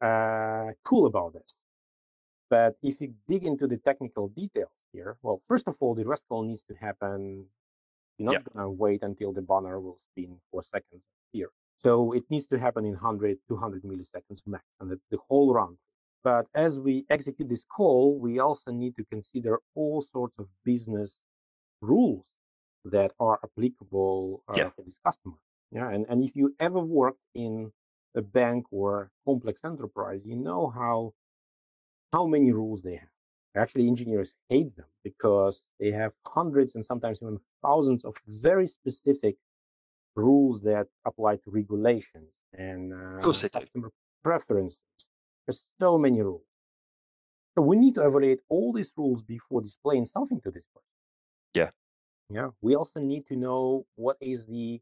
uh, 0.00 0.72
cool 0.84 1.06
about 1.06 1.32
this. 1.34 1.58
But 2.54 2.76
if 2.90 3.00
you 3.00 3.08
dig 3.26 3.42
into 3.50 3.66
the 3.66 3.78
technical 3.78 4.28
details 4.28 4.76
here, 4.92 5.16
well, 5.24 5.38
first 5.50 5.66
of 5.66 5.74
all, 5.80 5.92
the 5.96 6.06
REST 6.12 6.22
call 6.28 6.42
needs 6.50 6.62
to 6.70 6.74
happen. 6.86 7.46
You're 8.16 8.32
not 8.32 8.44
going 8.48 8.62
to 8.64 8.70
wait 8.70 9.02
until 9.02 9.32
the 9.32 9.42
banner 9.42 9.76
will 9.84 9.98
spin 10.12 10.32
for 10.50 10.62
seconds 10.62 11.02
here. 11.32 11.50
So 11.84 12.12
it 12.12 12.24
needs 12.30 12.46
to 12.52 12.56
happen 12.66 12.84
in 12.84 12.92
100, 12.92 13.38
200 13.48 13.82
milliseconds 13.82 14.42
max, 14.46 14.64
and 14.78 14.86
that's 14.90 15.08
the 15.10 15.18
whole 15.28 15.52
run. 15.52 15.76
But 16.22 16.46
as 16.54 16.78
we 16.78 16.94
execute 17.10 17.48
this 17.48 17.64
call, 17.76 18.02
we 18.26 18.38
also 18.38 18.70
need 18.70 18.94
to 18.98 19.04
consider 19.14 19.58
all 19.74 20.00
sorts 20.00 20.38
of 20.38 20.46
business 20.64 21.18
rules 21.80 22.26
that 22.84 23.10
are 23.18 23.40
applicable 23.42 24.44
uh, 24.48 24.54
Yeah. 24.58 24.70
for 24.76 24.82
this 24.82 24.98
customer. 25.04 25.38
Yeah, 25.72 25.88
and, 25.90 26.06
and 26.08 26.22
if 26.22 26.36
you 26.36 26.54
ever 26.60 26.78
worked 26.78 27.24
in 27.34 27.72
a 28.14 28.22
bank 28.22 28.66
or 28.70 29.10
complex 29.26 29.64
enterprise, 29.64 30.24
you 30.24 30.36
know 30.36 30.62
how 30.70 31.14
how 32.14 32.26
many 32.26 32.52
rules 32.52 32.80
they 32.82 32.96
have. 33.04 33.14
Actually, 33.56 33.86
engineers 33.88 34.32
hate 34.48 34.74
them 34.76 34.90
because 35.08 35.64
they 35.80 35.90
have 35.90 36.12
hundreds 36.36 36.74
and 36.74 36.84
sometimes 36.84 37.18
even 37.22 37.38
thousands 37.66 38.04
of 38.04 38.14
very 38.28 38.68
specific 38.68 39.36
rules 40.14 40.62
that 40.62 40.86
apply 41.10 41.34
to 41.42 41.48
regulations 41.60 42.30
and 42.68 42.92
uh, 42.92 43.20
course 43.20 43.40
they 43.42 43.48
do. 43.48 43.58
customer 43.60 43.90
preferences. 44.22 44.80
There's 45.46 45.64
so 45.80 45.98
many 45.98 46.20
rules. 46.20 46.48
So 47.54 47.62
we 47.70 47.76
need 47.76 47.94
to 47.96 48.06
evaluate 48.06 48.40
all 48.48 48.72
these 48.72 48.92
rules 48.96 49.22
before 49.22 49.60
displaying 49.60 50.06
something 50.06 50.40
to 50.42 50.50
this 50.50 50.66
person. 50.74 50.94
Yeah. 51.60 51.70
Yeah. 52.36 52.50
We 52.66 52.74
also 52.74 53.00
need 53.00 53.26
to 53.30 53.36
know 53.36 53.86
what 53.96 54.16
is 54.20 54.46
the 54.46 54.80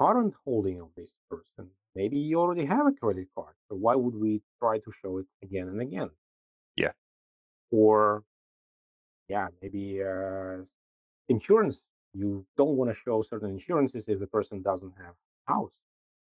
current 0.00 0.34
holding 0.44 0.80
of 0.80 0.88
this 0.96 1.16
person. 1.30 1.70
Maybe 1.94 2.18
you 2.18 2.40
already 2.40 2.64
have 2.64 2.86
a 2.86 2.92
credit 2.92 3.28
card. 3.34 3.54
So 3.68 3.76
why 3.76 3.94
would 3.96 4.14
we 4.14 4.42
try 4.60 4.78
to 4.78 4.90
show 5.00 5.18
it 5.18 5.26
again 5.42 5.68
and 5.68 5.80
again? 5.80 6.10
Yeah. 6.78 6.92
Or 7.72 8.24
yeah, 9.28 9.48
maybe 9.62 10.02
uh, 10.02 10.58
insurance. 11.28 11.82
You 12.14 12.46
don't 12.56 12.76
want 12.76 12.90
to 12.90 12.94
show 12.94 13.22
certain 13.22 13.50
insurances 13.50 14.08
if 14.08 14.20
the 14.20 14.26
person 14.26 14.62
doesn't 14.62 14.94
have 14.98 15.14
a 15.48 15.52
house. 15.52 15.78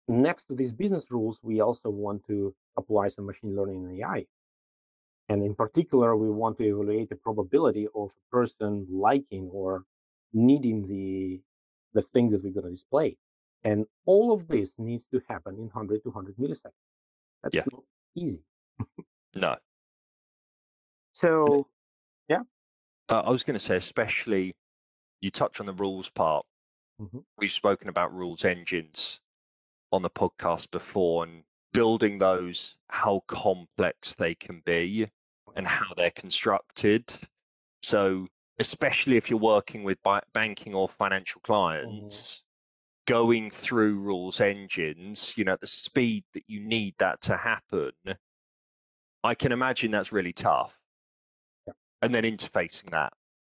Next 0.07 0.45
to 0.45 0.55
these 0.55 0.73
business 0.73 1.11
rules, 1.11 1.39
we 1.43 1.61
also 1.61 1.89
want 1.89 2.25
to 2.27 2.55
apply 2.77 3.09
some 3.09 3.25
machine 3.25 3.55
learning 3.55 3.85
and 3.85 3.99
AI. 4.01 4.25
And 5.29 5.43
in 5.43 5.55
particular, 5.55 6.15
we 6.15 6.29
want 6.29 6.57
to 6.59 6.65
evaluate 6.65 7.09
the 7.09 7.15
probability 7.15 7.87
of 7.95 8.11
a 8.11 8.31
person 8.31 8.87
liking 8.89 9.49
or 9.51 9.85
needing 10.33 10.87
the 10.87 11.41
the 11.93 12.03
thing 12.03 12.29
that 12.31 12.43
we're 12.43 12.53
going 12.53 12.65
to 12.65 12.71
display. 12.71 13.17
And 13.63 13.85
all 14.05 14.31
of 14.33 14.47
this 14.47 14.77
needs 14.77 15.05
to 15.07 15.21
happen 15.29 15.55
in 15.55 15.67
100 15.69 16.03
to 16.03 16.09
100 16.09 16.35
milliseconds. 16.37 16.73
That's 17.43 17.55
Yeah. 17.55 17.63
not 17.71 17.83
easy. 18.15 18.43
No. 19.35 19.57
So 21.15 21.67
Uh, 23.07 23.21
I 23.21 23.29
was 23.29 23.43
going 23.43 23.57
to 23.57 23.63
say, 23.63 23.77
especially 23.77 24.55
you 25.21 25.31
touch 25.31 25.59
on 25.59 25.65
the 25.65 25.73
rules 25.73 26.09
part. 26.09 26.45
Mhm. 26.99 27.23
We've 27.37 27.51
spoken 27.51 27.87
about 27.87 28.13
rules 28.13 28.43
engines 28.43 29.19
on 29.91 30.01
the 30.01 30.09
podcast 30.09 30.71
before 30.71 31.23
and 31.23 31.45
building 31.71 32.17
those, 32.17 32.77
how 32.89 33.21
complex 33.27 34.15
they 34.15 34.35
can 34.35 34.59
be 34.61 35.09
and 35.55 35.67
how 35.67 35.93
they're 35.93 36.11
constructed. 36.11 37.13
So, 37.81 38.27
especially 38.59 39.17
if 39.17 39.29
you're 39.29 39.39
working 39.39 39.83
with 39.83 39.99
banking 40.33 40.73
or 40.75 40.89
financial 40.89 41.41
clients, 41.41 42.43
going 43.05 43.51
through 43.51 43.99
rules 43.99 44.41
engines, 44.41 45.33
you 45.37 45.43
know, 45.45 45.53
at 45.53 45.61
the 45.61 45.67
speed 45.67 46.25
that 46.33 46.43
you 46.47 46.59
need 46.59 46.95
that 46.97 47.21
to 47.21 47.37
happen, 47.37 47.93
I 49.23 49.35
can 49.35 49.51
imagine 49.51 49.91
that's 49.91 50.11
really 50.11 50.33
tough. 50.33 50.75
And 52.05 52.13
then 52.13 52.23
interfacing 52.23 52.91
that. 52.91 53.13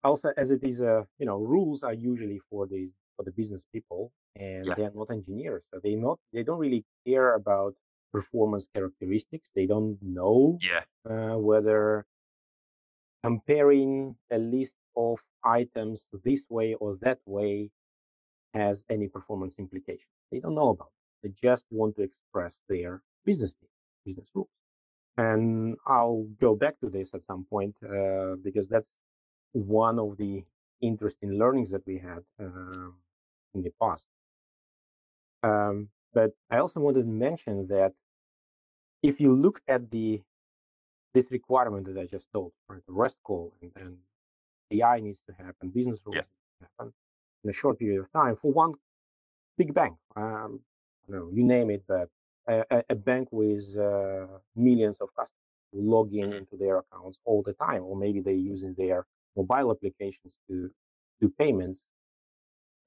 also 0.04 0.32
as 0.36 0.50
it 0.50 0.62
is 0.64 0.80
uh, 0.80 1.04
you 1.18 1.26
know 1.26 1.38
rules 1.38 1.82
are 1.82 1.92
usually 1.94 2.38
for 2.50 2.66
the 2.66 2.90
for 3.16 3.24
the 3.24 3.32
business 3.32 3.66
people 3.72 4.12
and 4.36 4.64
Yeah. 4.68 4.74
they're 4.74 4.92
not 4.94 5.10
engineers 5.10 5.66
so 5.72 5.80
they 5.82 5.94
not 5.96 6.18
they 6.32 6.42
don't 6.42 6.58
really 6.58 6.84
care 7.06 7.34
about 7.34 7.74
performance 8.12 8.66
characteristics 8.74 9.50
they 9.54 9.66
don't 9.66 9.98
know 10.02 10.62
Yeah. 10.62 10.84
uh, 11.08 11.36
whether 11.48 12.06
comparing 13.22 14.16
a 14.30 14.38
list 14.38 14.76
of 14.96 15.18
items 15.44 16.08
this 16.24 16.44
way 16.48 16.74
or 16.74 16.96
that 17.02 17.20
way 17.26 17.70
has 18.54 18.84
any 18.90 19.08
performance 19.08 19.56
implication 19.58 20.08
they 20.30 20.40
don't 20.40 20.54
know 20.54 20.70
about 20.70 20.92
it. 21.22 21.28
they 21.28 21.48
just 21.48 21.66
want 21.70 21.96
to 21.96 22.02
express 22.02 22.60
their 22.68 23.02
business 23.24 23.54
business 24.04 24.28
rules 24.34 24.50
and 25.18 25.76
i'll 25.86 26.24
go 26.40 26.54
back 26.54 26.78
to 26.80 26.88
this 26.90 27.14
at 27.14 27.24
some 27.24 27.44
point 27.44 27.74
uh, 27.84 28.36
because 28.42 28.68
that's 28.68 28.94
one 29.52 29.98
of 29.98 30.16
the 30.18 30.44
interesting 30.82 31.32
learnings 31.38 31.72
that 31.72 31.86
we 31.86 31.98
had 31.98 32.24
um, 32.40 32.96
in 33.54 33.62
the 33.62 33.72
past. 33.82 34.08
Um, 35.42 35.90
but 36.14 36.32
I 36.50 36.58
also 36.58 36.80
wanted 36.80 37.02
to 37.02 37.08
mention 37.08 37.68
that 37.68 37.92
if 39.02 39.20
you 39.20 39.32
look 39.34 39.60
at 39.68 39.90
the 39.90 40.22
this 41.14 41.30
requirement 41.30 41.86
that 41.86 41.98
I 41.98 42.06
just 42.06 42.30
told, 42.32 42.52
right, 42.68 42.82
the 42.86 42.92
REST 42.92 43.18
call 43.24 43.54
and, 43.62 43.72
and 43.76 43.98
AI 44.72 45.00
needs 45.00 45.22
to 45.28 45.32
happen, 45.34 45.70
business 45.70 46.00
rules 46.06 46.16
Yeah. 46.16 46.22
need 46.22 46.66
to 46.66 46.68
happen 46.78 46.94
in 47.44 47.50
a 47.50 47.52
short 47.52 47.78
period 47.78 48.00
of 48.00 48.12
time 48.12 48.36
for 48.36 48.52
one 48.52 48.74
big 49.58 49.74
bank. 49.74 49.96
Um, 50.16 50.60
I 51.08 51.12
don't 51.12 51.20
know, 51.20 51.30
you 51.32 51.44
name 51.44 51.70
it, 51.70 51.84
but 51.88 52.10
a, 52.48 52.84
a- 52.90 52.94
bank 52.94 53.28
with 53.32 53.76
uh, 53.78 54.26
millions 54.54 54.98
of 55.00 55.08
customers 55.14 55.42
who 55.72 55.80
log 55.82 56.12
in 56.14 56.30
Mhm. 56.30 56.38
into 56.38 56.56
their 56.56 56.78
accounts 56.78 57.18
all 57.24 57.42
the 57.42 57.54
time, 57.54 57.82
or 57.84 57.96
maybe 57.96 58.20
they're 58.20 58.34
using 58.54 58.74
their 58.74 59.06
mobile 59.36 59.70
applications 59.70 60.38
to 60.48 60.70
do 61.20 61.28
payments, 61.38 61.86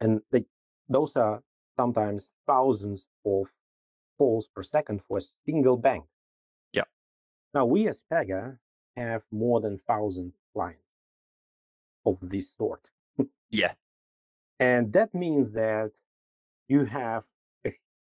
and 0.01 0.21
they, 0.31 0.45
those 0.87 1.15
are 1.15 1.43
sometimes 1.77 2.29
thousands 2.47 3.07
of 3.25 3.51
calls 4.17 4.47
per 4.47 4.63
second 4.63 5.01
for 5.07 5.17
a 5.17 5.21
single 5.45 5.77
bank. 5.77 6.05
Yeah. 6.73 6.85
Now 7.53 7.65
we 7.65 7.87
as 7.87 8.01
Pega 8.11 8.59
have 8.97 9.23
more 9.31 9.61
than 9.61 9.77
thousand 9.77 10.33
clients 10.53 10.83
of 12.05 12.17
this 12.21 12.51
sort. 12.57 12.89
Yeah. 13.51 13.73
And 14.59 14.93
that 14.93 15.13
means 15.15 15.51
that 15.53 15.91
you 16.67 16.85
have 16.85 17.23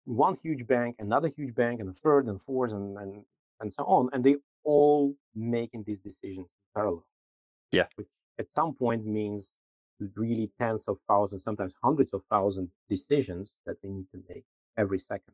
one 0.05 0.35
huge 0.41 0.67
bank, 0.67 0.95
another 0.99 1.29
huge 1.29 1.55
bank, 1.55 1.79
and 1.79 1.89
a 1.89 1.93
third, 1.93 2.27
and 2.27 2.41
fourth, 2.41 2.71
and, 2.71 2.97
and, 2.97 3.23
and 3.59 3.71
so 3.71 3.83
on. 3.83 4.09
And 4.13 4.23
they 4.23 4.37
all 4.63 5.15
making 5.35 5.83
these 5.83 5.99
decisions 5.99 6.47
in 6.47 6.65
parallel. 6.75 7.05
Yeah. 7.71 7.85
Which 7.95 8.07
at 8.39 8.51
some 8.51 8.73
point 8.73 9.05
means 9.05 9.51
really 10.15 10.51
tens 10.59 10.83
of 10.87 10.97
thousands, 11.07 11.43
sometimes 11.43 11.73
hundreds 11.83 12.13
of 12.13 12.23
thousands 12.29 12.71
decisions 12.89 13.55
that 13.65 13.81
they 13.81 13.89
need 13.89 14.07
to 14.11 14.21
make 14.29 14.43
every 14.77 14.99
second. 14.99 15.33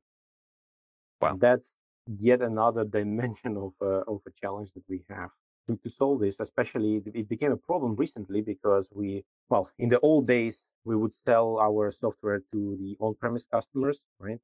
Wow. 1.22 1.32
And 1.32 1.42
that's 1.42 1.74
yet 2.08 2.42
another 2.42 2.84
dimension 3.00 3.58
of, 3.58 3.74
uh, 3.82 4.04
of 4.08 4.22
a 4.28 4.32
challenge 4.40 4.74
that 4.74 4.84
we 4.88 5.04
have 5.10 5.32
to, 5.68 5.78
to 5.78 5.90
solve 5.90 6.22
this. 6.22 6.40
Especially, 6.40 7.02
it 7.14 7.28
became 7.28 7.52
a 7.52 7.58
problem 7.58 7.96
recently 7.96 8.42
because 8.42 8.90
we, 8.92 9.24
well, 9.50 9.70
in 9.80 9.90
the 9.90 10.00
old 10.00 10.28
days, 10.28 10.62
we 10.86 10.96
would 10.96 11.14
sell 11.14 11.60
our 11.60 11.92
software 11.92 12.42
to 12.52 12.78
the 12.80 12.96
on-premise 13.00 13.46
customers, 13.52 14.02
right? 14.20 14.40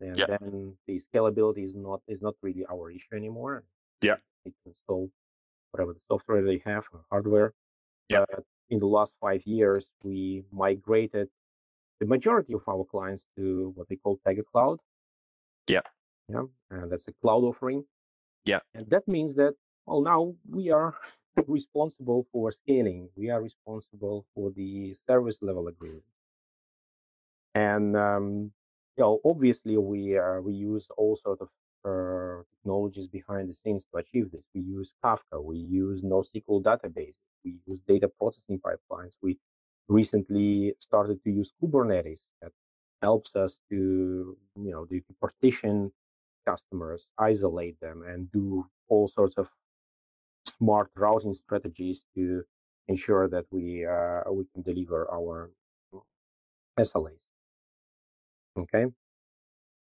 And 0.00 0.16
Yeah. 0.18 0.26
then 0.26 0.76
the 0.86 1.00
scalability 1.00 1.64
is 1.64 1.74
not 1.74 2.02
is 2.06 2.22
not 2.22 2.34
really 2.42 2.64
our 2.66 2.90
issue 2.90 3.14
anymore. 3.14 3.64
Yeah. 4.02 4.16
They 4.44 4.50
can 4.50 4.66
install 4.72 5.10
whatever 5.70 5.92
the 5.94 6.00
software 6.00 6.42
they 6.42 6.58
have, 6.64 6.86
or 6.92 7.04
hardware. 7.10 7.54
Yeah. 8.08 8.24
But 8.28 8.44
in 8.70 8.78
the 8.78 8.86
last 8.86 9.16
five 9.20 9.42
years, 9.46 9.90
we 10.04 10.44
migrated 10.50 11.30
the 12.00 12.06
majority 12.06 12.54
of 12.54 12.62
our 12.68 12.84
clients 12.84 13.26
to 13.36 13.70
what 13.76 13.88
we 13.88 13.96
call 13.96 14.18
Pega 14.26 14.44
Cloud. 14.44 14.80
Yeah. 15.68 15.82
Yeah, 16.28 16.46
and 16.70 16.90
that's 16.90 17.06
a 17.08 17.12
cloud 17.12 17.44
offering. 17.44 17.84
Yeah. 18.44 18.60
And 18.74 18.88
that 18.90 19.06
means 19.06 19.34
that 19.36 19.54
well, 19.86 20.00
now 20.02 20.34
we 20.48 20.70
are 20.70 20.94
responsible 21.46 22.26
for 22.32 22.50
scaling. 22.50 23.10
We 23.16 23.30
are 23.30 23.42
responsible 23.42 24.26
for 24.34 24.50
the 24.50 24.94
service 24.94 25.38
level 25.42 25.68
agreement. 25.68 26.04
And 27.54 27.96
um, 27.96 28.52
you 28.96 29.04
know, 29.04 29.20
obviously, 29.24 29.76
we 29.76 30.18
we 30.42 30.52
use 30.52 30.88
all 30.96 31.16
sort 31.16 31.40
of 31.40 31.48
uh, 31.84 32.42
technologies 32.52 33.08
behind 33.08 33.48
the 33.48 33.54
scenes 33.54 33.84
to 33.86 33.98
achieve 33.98 34.30
this. 34.30 34.44
We 34.54 34.62
use 34.62 34.94
Kafka. 35.04 35.42
We 35.42 35.58
use 35.58 36.02
NoSQL 36.02 36.62
databases. 36.62 37.18
We 37.44 37.56
use 37.66 37.82
data 37.82 38.08
processing 38.08 38.60
pipelines. 38.60 39.16
We 39.22 39.38
recently 39.88 40.74
started 40.78 41.22
to 41.24 41.30
use 41.30 41.52
Kubernetes 41.62 42.20
that 42.40 42.52
helps 43.02 43.36
us 43.36 43.56
to 43.70 44.36
you 44.56 44.70
know 44.72 44.84
to 44.86 45.02
partition 45.20 45.92
customers, 46.46 47.06
isolate 47.18 47.78
them, 47.80 48.02
and 48.06 48.30
do 48.32 48.66
all 48.88 49.08
sorts 49.08 49.36
of 49.36 49.48
smart 50.46 50.90
routing 50.96 51.34
strategies 51.34 52.00
to 52.14 52.44
ensure 52.88 53.28
that 53.28 53.46
we 53.50 53.84
uh, 53.86 54.22
we 54.30 54.44
can 54.52 54.62
deliver 54.62 55.10
our 55.12 55.50
SLAs. 56.78 57.23
Okay. 58.56 58.86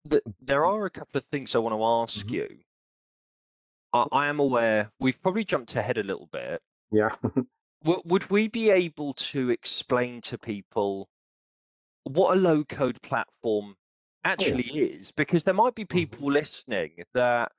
The, 0.04 0.22
there 0.40 0.62
mm-hmm. 0.62 0.82
are 0.82 0.86
a 0.86 0.90
couple 0.90 1.18
of 1.18 1.24
things 1.24 1.54
I 1.54 1.58
want 1.58 1.74
to 1.74 1.84
ask 1.84 2.26
Mhm. 2.26 2.30
you. 2.30 2.58
I, 3.92 4.06
I 4.12 4.26
am 4.28 4.38
aware 4.40 4.90
we've 5.00 5.20
probably 5.22 5.44
jumped 5.44 5.74
ahead 5.76 5.98
a 5.98 6.02
little 6.02 6.28
bit. 6.32 6.62
Yeah. 6.90 7.14
W- 7.84 8.02
would 8.04 8.28
we 8.30 8.48
be 8.48 8.70
able 8.70 9.14
to 9.14 9.50
explain 9.50 10.20
to 10.22 10.38
people 10.38 11.08
what 12.04 12.36
a 12.36 12.40
low 12.40 12.64
code 12.64 13.00
platform 13.02 13.76
oh. 13.76 14.30
actually 14.30 14.68
is? 14.68 15.10
Because 15.12 15.44
there 15.44 15.54
might 15.54 15.74
be 15.74 15.84
mm-hmm. 15.84 15.98
people 15.98 16.30
listening 16.30 17.02
that 17.14 17.52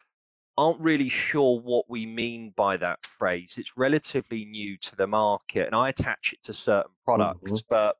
aren't 0.57 0.81
really 0.81 1.09
sure 1.09 1.59
what 1.61 1.89
we 1.89 2.05
mean 2.05 2.51
by 2.55 2.75
that 2.77 3.03
phrase. 3.05 3.55
It's 3.57 3.77
relatively 3.77 4.43
new 4.43 4.77
to 4.77 4.95
the 4.97 5.07
market, 5.07 5.67
and 5.67 5.75
I 5.75 5.89
attach 5.89 6.33
it 6.33 6.43
to 6.43 6.53
certain 6.53 6.91
mm-hmm. 6.91 7.05
products, 7.05 7.61
but 7.61 7.95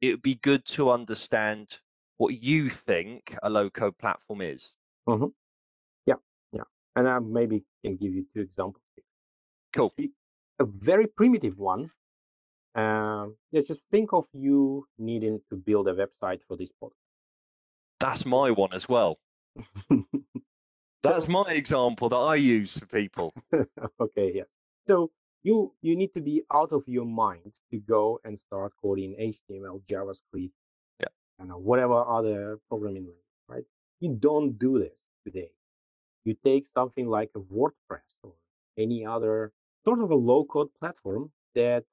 it 0.00 0.12
would 0.12 0.22
be 0.22 0.36
good 0.36 0.64
to 0.64 0.90
understand 0.90 1.78
what 2.20 2.42
you 2.42 2.68
think 2.68 3.34
a 3.42 3.48
low 3.48 3.70
code 3.70 3.96
platform 3.96 4.42
is. 4.42 4.74
Mm-hmm. 5.08 5.28
Yeah, 6.04 6.16
yeah. 6.52 6.64
And 6.94 7.08
I 7.08 7.18
maybe 7.18 7.64
can 7.82 7.96
give 7.96 8.14
you 8.14 8.26
two 8.34 8.42
examples. 8.42 8.84
Cool. 9.72 9.90
A 10.58 10.66
very 10.66 11.06
primitive 11.06 11.56
one. 11.56 11.90
Um, 12.74 13.36
yeah, 13.52 13.62
just 13.66 13.80
think 13.90 14.12
of 14.12 14.26
you 14.34 14.86
needing 14.98 15.40
to 15.48 15.56
build 15.56 15.88
a 15.88 15.94
website 15.94 16.40
for 16.46 16.58
this 16.58 16.70
podcast. 16.82 16.92
That's 18.00 18.26
my 18.26 18.50
one 18.50 18.74
as 18.74 18.86
well. 18.86 19.18
That's 21.02 21.26
my 21.26 21.50
example 21.52 22.10
that 22.10 22.16
I 22.16 22.34
use 22.34 22.76
for 22.76 22.84
people. 22.84 23.32
okay, 24.00 24.32
yes. 24.34 24.46
So 24.86 25.10
you 25.42 25.72
you 25.80 25.96
need 25.96 26.12
to 26.12 26.20
be 26.20 26.42
out 26.52 26.72
of 26.72 26.82
your 26.86 27.06
mind 27.06 27.54
to 27.70 27.78
go 27.78 28.20
and 28.24 28.38
start 28.38 28.74
coding 28.82 29.16
HTML, 29.18 29.80
JavaScript, 29.90 30.52
And 31.40 31.50
whatever 31.64 32.06
other 32.06 32.58
programming 32.68 33.04
language, 33.06 33.38
right? 33.48 33.64
You 34.00 34.14
don't 34.14 34.58
do 34.58 34.78
this 34.78 34.92
today. 35.24 35.50
You 36.24 36.36
take 36.44 36.66
something 36.76 37.08
like 37.08 37.30
a 37.34 37.40
WordPress 37.40 38.12
or 38.22 38.34
any 38.76 39.06
other 39.06 39.52
sort 39.84 40.00
of 40.00 40.10
a 40.10 40.14
low-code 40.14 40.68
platform 40.78 41.32
that 41.54 41.84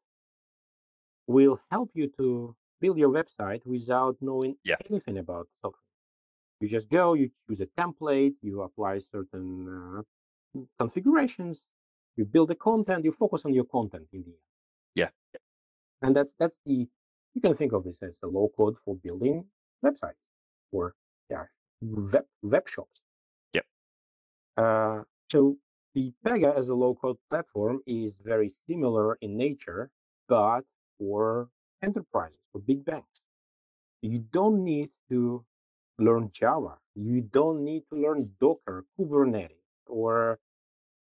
will 1.27 1.59
help 1.71 1.91
you 1.93 2.07
to 2.17 2.55
build 2.81 2.97
your 2.97 3.09
website 3.09 3.65
without 3.65 4.17
knowing 4.21 4.57
Yeah. 4.63 4.75
anything 4.89 5.17
about 5.17 5.47
software. 5.61 5.81
You 6.59 6.67
just 6.67 6.89
go, 6.89 7.13
you 7.13 7.31
choose 7.47 7.61
a 7.61 7.67
template, 7.67 8.35
you 8.41 8.61
apply 8.61 8.99
certain 8.99 9.47
uh, 9.69 10.01
configurations, 10.79 11.65
you 12.17 12.25
build 12.25 12.49
the 12.49 12.55
content, 12.55 13.05
you 13.05 13.11
focus 13.11 13.45
on 13.45 13.53
your 13.53 13.65
content 13.65 14.07
in 14.11 14.23
the 14.23 14.31
end. 14.31 14.47
Yeah. 14.95 15.09
And 16.01 16.15
that's 16.15 16.33
that's 16.39 16.59
the 16.65 16.87
you 17.33 17.41
can 17.41 17.53
think 17.53 17.73
of 17.73 17.83
this 17.83 18.01
as 18.01 18.19
the 18.19 18.27
low 18.27 18.49
code 18.57 18.75
for 18.83 18.95
building 18.95 19.45
websites 19.85 20.23
or 20.71 20.95
yeah 21.29 21.45
web 21.81 22.25
web 22.41 22.67
shops. 22.67 23.01
Yep. 23.53 23.65
Uh, 24.57 25.03
so 25.31 25.57
the 25.93 26.13
Pega 26.25 26.55
as 26.57 26.69
a 26.69 26.75
low 26.75 26.95
code 26.95 27.17
platform 27.29 27.81
is 27.85 28.17
very 28.23 28.49
similar 28.49 29.15
in 29.21 29.37
nature, 29.37 29.89
but 30.27 30.61
for 30.97 31.49
enterprises, 31.81 32.39
for 32.51 32.59
big 32.59 32.85
banks. 32.85 33.21
You 34.01 34.19
don't 34.31 34.63
need 34.63 34.89
to 35.09 35.43
learn 35.99 36.29
Java. 36.31 36.77
You 36.95 37.21
don't 37.21 37.63
need 37.63 37.83
to 37.91 37.99
learn 37.99 38.29
Docker, 38.39 38.85
Kubernetes, 38.97 39.65
or 39.87 40.39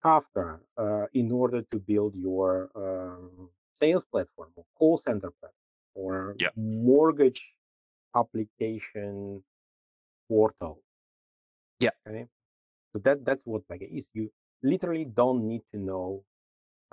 Kafka 0.05 0.61
uh, 0.77 1.07
in 1.15 1.33
order 1.33 1.63
to 1.63 1.79
build 1.79 2.15
your 2.15 2.71
um, 2.77 3.51
sales 3.75 4.05
platform 4.05 4.51
or 4.57 4.65
call 4.79 4.99
center 4.99 5.31
platform 5.41 5.66
or 5.97 6.37
Yeah. 6.39 6.51
mortgage 6.57 7.43
application 8.15 9.43
portal. 10.29 10.83
Yeah. 11.81 11.91
Okay. 12.09 12.27
So 12.95 13.01
that 13.01 13.25
that's 13.25 13.45
what 13.45 13.67
Pega 13.69 13.89
is. 13.91 14.09
You 14.15 14.31
literally 14.63 15.05
don't 15.05 15.47
need 15.49 15.63
to 15.73 15.79
know 15.79 16.25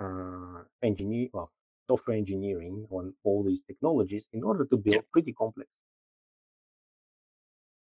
uh, 0.00 0.64
engineer 0.82 1.28
well 1.32 1.52
software 1.88 2.16
engineering 2.16 2.86
on 2.90 3.14
all 3.24 3.44
these 3.44 3.62
technologies 3.62 4.28
in 4.32 4.42
order 4.42 4.64
to 4.66 4.76
build 4.76 5.04
pretty 5.12 5.32
complex 5.32 5.70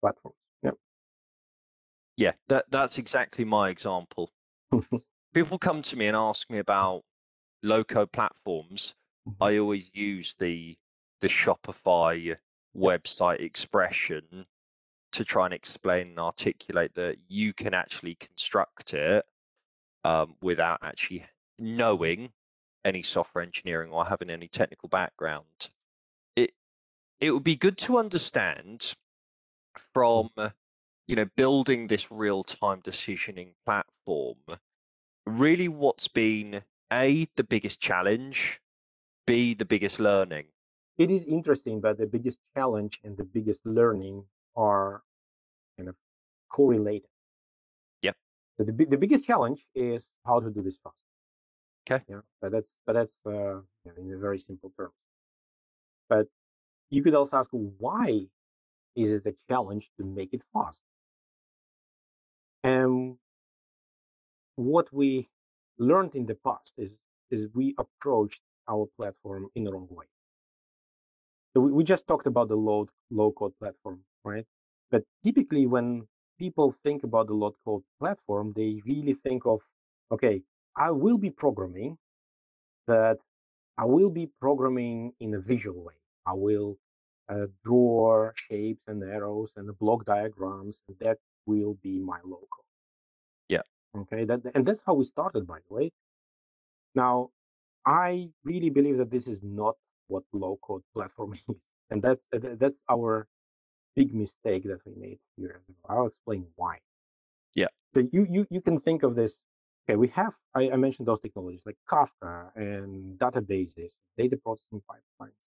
platforms. 0.01 0.37
Yeah. 0.63 0.71
Yeah, 2.17 2.33
that 2.49 2.67
that's 2.71 2.99
exactly 2.99 3.45
my 3.45 3.71
example. 3.71 4.31
People 5.35 5.59
come 5.59 5.83
to 5.83 5.97
me 5.97 6.07
and 6.07 6.17
ask 6.17 6.49
me 6.51 6.59
about 6.59 7.03
low 7.63 7.85
code 7.85 8.13
platforms. 8.13 8.95
Mhm. 9.29 9.37
I 9.41 9.59
always 9.59 9.91
use 9.95 10.35
the 10.39 10.77
the 11.21 11.29
Shopify 11.29 12.37
website 12.77 13.41
expression 13.41 14.47
to 15.13 15.25
try 15.25 15.45
and 15.45 15.55
explain 15.55 16.09
and 16.09 16.19
articulate 16.19 16.95
that 16.95 17.17
you 17.29 17.53
can 17.53 17.73
actually 17.73 18.17
construct 18.17 18.95
it 18.95 19.25
um, 20.05 20.35
without 20.43 20.81
actually 20.83 21.25
knowing 21.59 22.31
any 22.85 23.03
software 23.03 23.45
engineering 23.45 23.91
or 23.91 24.05
having 24.05 24.29
any 24.29 24.49
technical 24.49 24.89
background. 24.89 25.71
It 26.37 26.53
it 27.21 27.31
would 27.31 27.45
be 27.45 27.57
good 27.57 27.79
to 27.79 27.99
understand 27.99 28.95
from 29.93 30.31
you 31.07 31.17
know 31.17 31.27
building 31.37 31.87
this 31.87 32.11
real 32.11 32.45
time 32.45 32.81
decisioning 32.83 33.53
platform 33.65 34.37
really 35.27 35.69
what's 35.69 36.09
been 36.09 36.63
a 36.93 37.27
the 37.37 37.45
biggest 37.45 37.81
challenge 37.81 38.61
b 39.27 39.55
the 39.55 39.65
biggest 39.65 39.99
learning 39.99 40.45
it 40.99 41.11
is 41.11 41.25
interesting, 41.25 41.81
but 41.81 41.99
the 41.99 42.07
biggest 42.07 42.39
challenge 42.55 43.01
and 43.05 43.17
the 43.17 43.25
biggest 43.25 43.67
learning 43.67 44.25
are 44.57 45.03
kind 45.77 45.89
of 45.89 45.97
correlated. 46.49 47.09
Yep. 48.03 48.17
So 48.57 48.65
the 48.65 48.73
the 48.87 48.99
biggest 48.99 49.25
challenge 49.25 49.67
is 49.75 50.09
how 50.25 50.41
to 50.41 50.51
do 50.51 50.63
this 50.63 50.79
fast. 50.79 50.97
Okay. 51.91 52.05
Yeah, 52.09 52.21
but 52.41 52.53
that's 52.53 52.75
but 52.87 52.95
that's 52.95 53.19
uh, 53.27 53.61
yeah, 53.85 53.93
in 53.99 54.13
a 54.13 54.19
very 54.19 54.39
simple 54.39 54.73
term. 54.77 54.93
But 56.09 56.29
you 56.91 57.03
could 57.03 57.15
also 57.15 57.39
ask 57.39 57.51
why 57.53 58.29
is 58.95 59.13
it 59.13 59.27
a 59.27 59.35
challenge 59.49 59.91
to 59.99 60.05
make 60.05 60.33
it 60.33 60.45
fast? 60.53 60.83
And 62.63 63.17
what 64.57 64.93
we 64.93 65.29
learned 65.79 66.15
in 66.15 66.27
the 66.27 66.37
past 66.37 66.75
is 66.79 66.91
is 67.31 67.49
we 67.55 67.75
approached 67.79 68.41
our 68.69 68.87
platform 68.97 69.49
in 69.55 69.65
the 69.65 69.73
wrong 69.73 69.89
way. 69.91 70.07
So 71.55 71.61
we, 71.61 71.73
we 71.73 71.85
just 71.85 72.07
talked 72.07 72.27
about 72.27 72.49
the 72.49 72.57
low 72.57 72.89
low 73.11 73.33
code 73.33 73.53
platform, 73.59 74.01
right? 74.25 74.45
But 74.91 75.05
typically, 75.25 75.67
when 75.67 76.07
people 76.39 76.75
think 76.85 77.05
about 77.05 77.29
the 77.29 77.35
low 77.35 77.55
code 77.65 77.83
platform, 78.01 78.53
they 78.57 78.81
really 78.85 79.15
think 79.15 79.47
of, 79.47 79.61
okay, 80.11 80.43
I 80.77 80.91
will 80.91 81.19
be 81.19 81.31
programming, 81.31 81.97
but 82.87 83.19
I 83.79 83.85
will 83.85 84.11
be 84.11 84.31
programming 84.41 85.13
in 85.21 85.35
a 85.35 85.41
visual 85.41 85.83
way. 85.83 85.95
I 86.27 86.33
will 86.33 86.77
uh, 87.29 87.47
draw 87.65 88.31
shapes 88.35 88.83
and 88.89 89.03
arrows 89.03 89.53
and 89.57 89.77
block 89.79 90.05
diagrams, 90.05 90.81
and 90.89 90.97
that 91.01 91.19
will 91.47 91.75
be 91.83 92.01
my 92.01 92.19
low 92.25 92.47
code. 92.53 92.67
Yeah. 93.49 93.63
Okay. 93.97 94.25
That 94.25 94.41
and 94.55 94.67
that's 94.67 94.83
how 94.85 94.95
we 94.95 95.05
started, 95.05 95.47
by 95.47 95.59
the 95.69 95.75
way. 95.75 95.93
Now, 96.95 97.31
I 97.87 98.31
really 98.45 98.71
believe 98.71 98.99
that 98.99 99.11
this 99.11 99.27
is 99.27 99.41
not 99.43 99.77
what 100.09 100.25
low 100.33 100.59
code 100.63 100.83
platform 100.95 101.35
is, 101.49 101.65
and 101.91 102.03
that's 102.03 102.27
uh, 102.33 102.39
that's 102.59 102.81
our 102.91 103.27
big 103.97 104.15
mistake 104.15 104.65
that 104.65 104.81
we 104.87 104.93
made 104.97 105.19
here. 105.37 105.63
I'll 105.89 106.07
explain 106.07 106.47
why. 106.57 106.79
Yeah. 107.55 107.69
So 107.95 108.03
you 108.13 108.27
you 108.31 108.47
you 108.51 108.61
can 108.61 108.79
think 108.79 109.03
of 109.03 109.15
this. 109.15 109.39
Okay, 109.89 109.97
we 109.97 110.09
have 110.09 110.35
I, 110.55 110.71
I 110.71 110.77
mentioned 110.77 111.07
those 111.09 111.21
technologies 111.21 111.65
like 111.67 111.77
Kafka 111.89 112.51
and 112.57 113.19
databases, 113.19 113.93
data 114.17 114.37
processing 114.37 114.83
pipelines. 114.91 115.41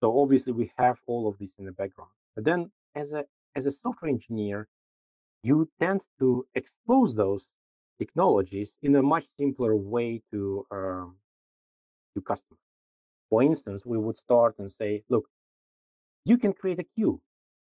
So 0.00 0.20
obviously 0.20 0.52
we 0.52 0.70
have 0.78 0.98
all 1.06 1.28
of 1.28 1.38
this 1.38 1.54
in 1.58 1.64
the 1.64 1.72
background. 1.72 2.10
But 2.34 2.44
then 2.44 2.70
as 2.94 3.12
a 3.12 3.24
as 3.56 3.66
a 3.66 3.70
software 3.70 4.10
engineer, 4.10 4.68
you 5.42 5.68
tend 5.80 6.02
to 6.20 6.46
expose 6.54 7.14
those 7.14 7.50
technologies 7.98 8.76
in 8.82 8.96
a 8.96 9.02
much 9.02 9.26
simpler 9.38 9.76
way 9.76 10.22
to 10.32 10.66
um, 10.70 11.16
to 12.14 12.20
customers. 12.22 12.63
For 13.34 13.42
instance, 13.42 13.84
we 13.84 13.98
would 13.98 14.16
start 14.16 14.60
and 14.60 14.70
say, 14.70 15.02
look, 15.08 15.28
you 16.24 16.38
can 16.38 16.52
create 16.52 16.78
a 16.78 16.84
queue. 16.84 17.20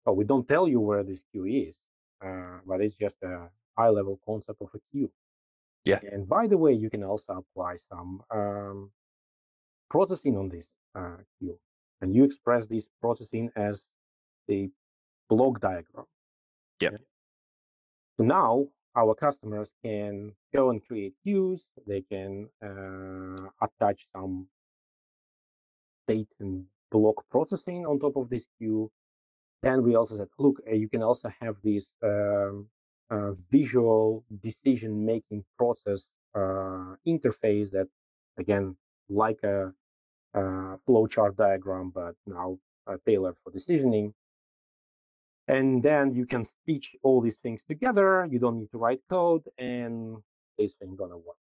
But 0.04 0.14
we 0.14 0.24
don't 0.26 0.46
tell 0.46 0.68
you 0.68 0.78
where 0.78 1.02
this 1.02 1.24
queue 1.32 1.46
is, 1.46 1.78
uh, 2.22 2.58
but 2.66 2.82
it's 2.82 2.96
just 2.96 3.16
a 3.22 3.48
high 3.74 3.88
level 3.88 4.20
concept 4.26 4.60
of 4.60 4.68
a 4.74 4.78
queue. 4.90 5.10
Yeah. 5.86 6.00
And 6.12 6.28
by 6.28 6.48
the 6.48 6.58
way, 6.58 6.74
you 6.74 6.90
can 6.90 7.02
also 7.02 7.42
apply 7.42 7.76
some 7.76 8.22
um, 8.30 8.90
processing 9.88 10.36
on 10.36 10.50
this 10.50 10.68
uh, 10.94 11.16
queue. 11.38 11.58
And 12.02 12.14
you 12.14 12.24
express 12.24 12.66
this 12.66 12.86
processing 13.00 13.50
as 13.56 13.86
a 14.50 14.68
block 15.30 15.62
diagram. 15.62 16.04
Yeah. 16.78 16.98
So 18.18 18.24
now 18.24 18.68
our 18.94 19.14
customers 19.14 19.72
can 19.82 20.32
go 20.52 20.68
and 20.68 20.86
create 20.86 21.14
queues. 21.22 21.66
They 21.86 22.02
can 22.02 22.50
uh, 22.62 23.48
attach 23.62 24.04
some 24.14 24.48
state 26.04 26.28
and 26.40 26.64
block 26.90 27.24
processing 27.30 27.86
on 27.86 27.98
top 27.98 28.16
of 28.16 28.28
this 28.30 28.46
queue. 28.58 28.90
Then 29.62 29.82
we 29.82 29.94
also 29.94 30.16
said, 30.16 30.28
look, 30.38 30.56
uh, 30.70 30.74
you 30.74 30.88
can 30.88 31.02
also 31.02 31.30
have 31.40 31.56
this 31.62 31.92
um, 32.02 32.68
uh, 33.10 33.32
visual 33.50 34.24
decision 34.42 35.04
making 35.04 35.44
process 35.58 36.08
uh, 36.34 36.96
interface 37.06 37.70
that, 37.70 37.88
again, 38.38 38.76
like 39.08 39.42
a, 39.42 39.72
a 40.34 40.40
flowchart 40.86 41.36
diagram, 41.36 41.90
but 41.94 42.14
now 42.26 42.58
uh, 42.86 42.96
tailored 43.06 43.36
for 43.42 43.52
decisioning. 43.52 44.12
And 45.46 45.82
then 45.82 46.14
you 46.14 46.26
can 46.26 46.44
stitch 46.44 46.96
all 47.02 47.20
these 47.20 47.36
things 47.36 47.62
together. 47.62 48.26
You 48.30 48.38
don't 48.38 48.58
need 48.58 48.70
to 48.72 48.78
write 48.78 49.00
code, 49.10 49.44
and 49.58 50.16
this 50.58 50.74
thing 50.74 50.96
gonna 50.96 51.18
work. 51.18 51.43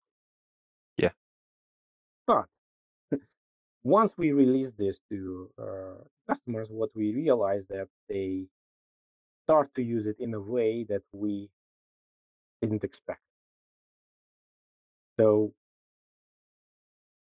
Once 3.83 4.14
we 4.16 4.33
release 4.33 4.73
this 4.73 5.01
to 5.11 5.51
uh, 5.59 6.05
customers, 6.29 6.69
what 6.71 6.90
we 6.95 7.12
realize 7.14 7.66
that 7.69 7.88
they 8.09 8.47
start 9.47 9.75
to 9.75 9.83
use 9.83 10.07
it 10.07 10.16
in 10.19 10.35
a 10.35 10.40
way 10.40 10.85
that 10.85 11.03
we 11.12 11.51
didn't 12.61 12.85
expect. 12.85 13.23
So, 15.19 15.53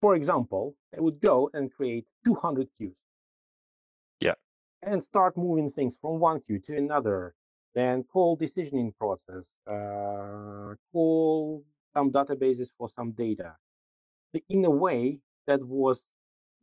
for 0.02 0.16
example, 0.16 0.76
they 0.92 1.00
would 1.00 1.20
go 1.20 1.50
and 1.54 1.72
create 1.72 2.06
200 2.26 2.68
queues. 2.76 2.96
Yeah. 4.20 4.36
And 4.84 5.02
start 5.02 5.38
moving 5.38 5.72
things 5.72 5.96
from 6.02 6.20
one 6.20 6.40
queue 6.42 6.60
to 6.60 6.78
another. 6.78 7.34
Then 7.76 8.04
call 8.04 8.38
decisioning 8.38 8.96
process, 8.98 9.50
uh, 9.68 10.74
call 10.92 11.64
some 11.94 12.12
databases 12.12 12.70
for 12.78 12.90
some 12.90 13.12
data 13.12 13.56
in 14.50 14.66
a 14.66 14.70
way 14.70 15.20
that 15.46 15.64
was 15.64 16.04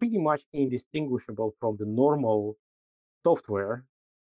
pretty 0.04 0.18
much 0.18 0.42
indistinguishable 0.52 1.54
from 1.58 1.76
the 1.78 1.86
normal 1.86 2.56
software. 3.22 3.84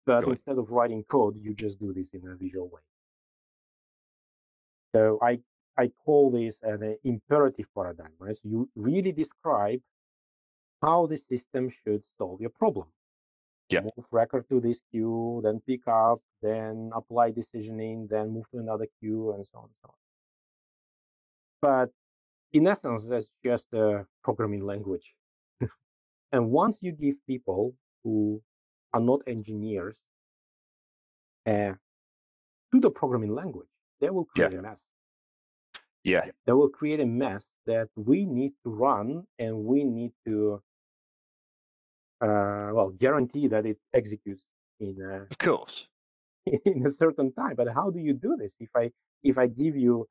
But 0.05 0.23
instead 0.23 0.57
of 0.57 0.71
writing 0.71 1.03
code, 1.03 1.35
you 1.41 1.53
just 1.53 1.77
do 1.79 1.93
this 1.93 2.09
in 2.13 2.21
a 2.25 2.35
visual 2.35 2.69
way. 2.69 2.81
So 4.95 5.19
I 5.21 5.39
I 5.77 5.91
call 6.05 6.31
this 6.31 6.59
an 6.63 6.81
uh, 6.83 6.93
imperative 7.03 7.67
paradigm, 7.75 8.13
right? 8.17 8.35
So 8.35 8.43
you 8.45 8.69
really 8.75 9.11
describe 9.11 9.81
how 10.81 11.07
the 11.07 11.17
system 11.17 11.69
should 11.69 12.03
solve 12.17 12.39
your 12.39 12.53
problem. 12.61 12.87
Yeah. 13.69 13.81
Move 13.81 14.07
record 14.11 14.47
to 14.47 14.61
this 14.61 14.79
queue, 14.89 15.41
then 15.43 15.59
pick 15.67 15.85
up, 15.87 16.19
then 16.41 16.91
apply 16.95 17.31
decisioning, 17.31 18.07
then 18.07 18.29
move 18.29 18.45
to 18.51 18.59
another 18.59 18.87
queue, 18.97 19.33
and 19.33 19.45
so 19.45 19.57
on 19.57 19.65
and 19.65 19.77
so 19.81 19.87
on. 19.89 19.99
But 21.67 21.89
in 22.53 22.65
essence, 22.65 23.09
that's 23.09 23.31
just 23.43 23.67
a 23.73 24.05
programming 24.23 24.63
language. 24.63 25.16
And 26.31 26.51
once 26.51 26.79
you 26.81 26.91
give 26.91 27.25
people 27.25 27.75
who 28.03 28.43
are 28.93 29.01
not 29.01 29.21
engineers 29.27 30.01
uh, 31.45 31.73
to 32.71 32.79
the 32.79 32.91
programming 32.91 33.33
language, 33.33 33.69
they 33.99 34.09
will 34.09 34.25
Yeah. 34.35 34.49
create 34.49 34.53
a 34.53 34.61
mess. 34.61 34.85
Yeah. 36.03 36.31
They 36.45 36.53
will 36.53 36.69
create 36.69 36.99
a 36.99 37.05
mess 37.05 37.51
that 37.65 37.89
we 37.95 38.25
need 38.25 38.53
to 38.63 38.69
run 38.69 39.27
and 39.37 39.65
we 39.65 39.83
need 39.83 40.13
to, 40.25 40.63
uh, 42.21 42.71
well, 42.73 42.91
guarantee 42.91 43.47
that 43.47 43.65
it 43.65 43.79
executes 43.93 44.43
in 44.79 45.01
a, 45.01 45.27
Of 45.31 45.37
course. 45.39 45.87
in 46.65 46.85
a 46.85 46.89
certain 46.89 47.31
time. 47.33 47.55
But 47.55 47.73
how 47.73 47.89
do 47.89 47.99
you 47.99 48.13
do 48.13 48.35
this? 48.37 48.55
If 48.59 48.69
I 48.75 48.91
if 49.23 49.37
I 49.37 49.47
give 49.47 49.75
you 49.75 50.07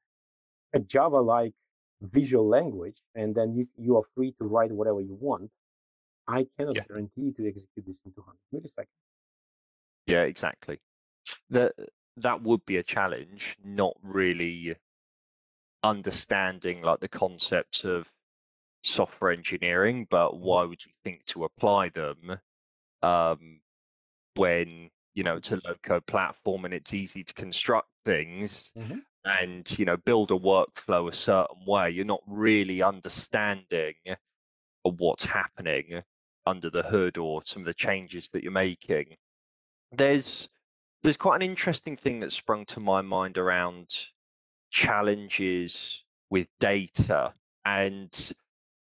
a 0.74 0.80
Java-like 0.80 1.54
visual 2.02 2.48
language 2.48 3.02
and 3.14 3.34
then 3.34 3.54
you 3.54 3.66
you 3.76 3.96
are 3.96 4.04
free 4.14 4.32
to 4.38 4.44
write 4.44 4.72
whatever 4.72 5.00
you 5.00 5.14
want, 5.14 5.50
I 6.28 6.44
cannot 6.56 6.76
Yeah. 6.76 6.86
guarantee 6.86 7.32
to 7.32 7.48
execute 7.48 7.86
this 7.86 8.00
in 8.04 8.12
200 8.12 8.40
milliseconds. 8.54 8.86
Yeah, 10.06 10.22
exactly. 10.22 10.80
That 11.50 11.74
that 12.16 12.42
would 12.42 12.64
be 12.66 12.78
a 12.78 12.84
challenge, 12.84 13.56
not 13.64 13.96
really 14.02 14.76
understanding 15.82 16.82
like 16.82 17.00
the 17.00 17.08
concepts 17.08 17.84
of 17.84 18.10
software 18.84 19.32
engineering, 19.32 20.06
but 20.10 20.38
why 20.38 20.64
would 20.64 20.84
you 20.84 20.92
think 21.04 21.24
to 21.26 21.44
apply 21.44 21.90
them 21.90 22.40
um, 23.02 23.62
when 24.36 24.90
you 25.14 25.24
know 25.24 25.36
it's 25.36 25.52
a 25.52 25.60
low 25.64 25.76
code 25.82 26.06
platform 26.06 26.64
and 26.66 26.74
it's 26.74 26.94
easy 26.94 27.24
to 27.24 27.34
construct 27.34 27.90
things 28.04 28.72
Mhm. 28.74 29.00
and 29.24 29.78
you 29.78 29.84
know 29.86 29.96
build 29.98 30.30
a 30.32 30.34
workflow 30.36 31.08
a 31.08 31.14
certain 31.14 31.64
way? 31.66 31.90
You're 31.90 32.06
not 32.06 32.22
really 32.26 32.82
understanding 32.82 33.94
what's 34.84 35.24
happening 35.24 36.02
under 36.46 36.70
the 36.70 36.82
hood 36.82 37.18
or 37.18 37.42
some 37.44 37.62
of 37.62 37.66
the 37.66 37.74
changes 37.74 38.28
that 38.28 38.42
you're 38.42 38.52
making. 38.52 39.16
There's 39.92 40.48
there's 41.02 41.16
quite 41.16 41.36
an 41.36 41.48
interesting 41.48 41.96
thing 41.96 42.20
that 42.20 42.32
sprung 42.32 42.64
to 42.66 42.80
my 42.80 43.00
mind 43.00 43.38
around 43.38 43.88
challenges 44.70 46.02
with 46.30 46.48
data 46.58 47.32
and 47.64 48.32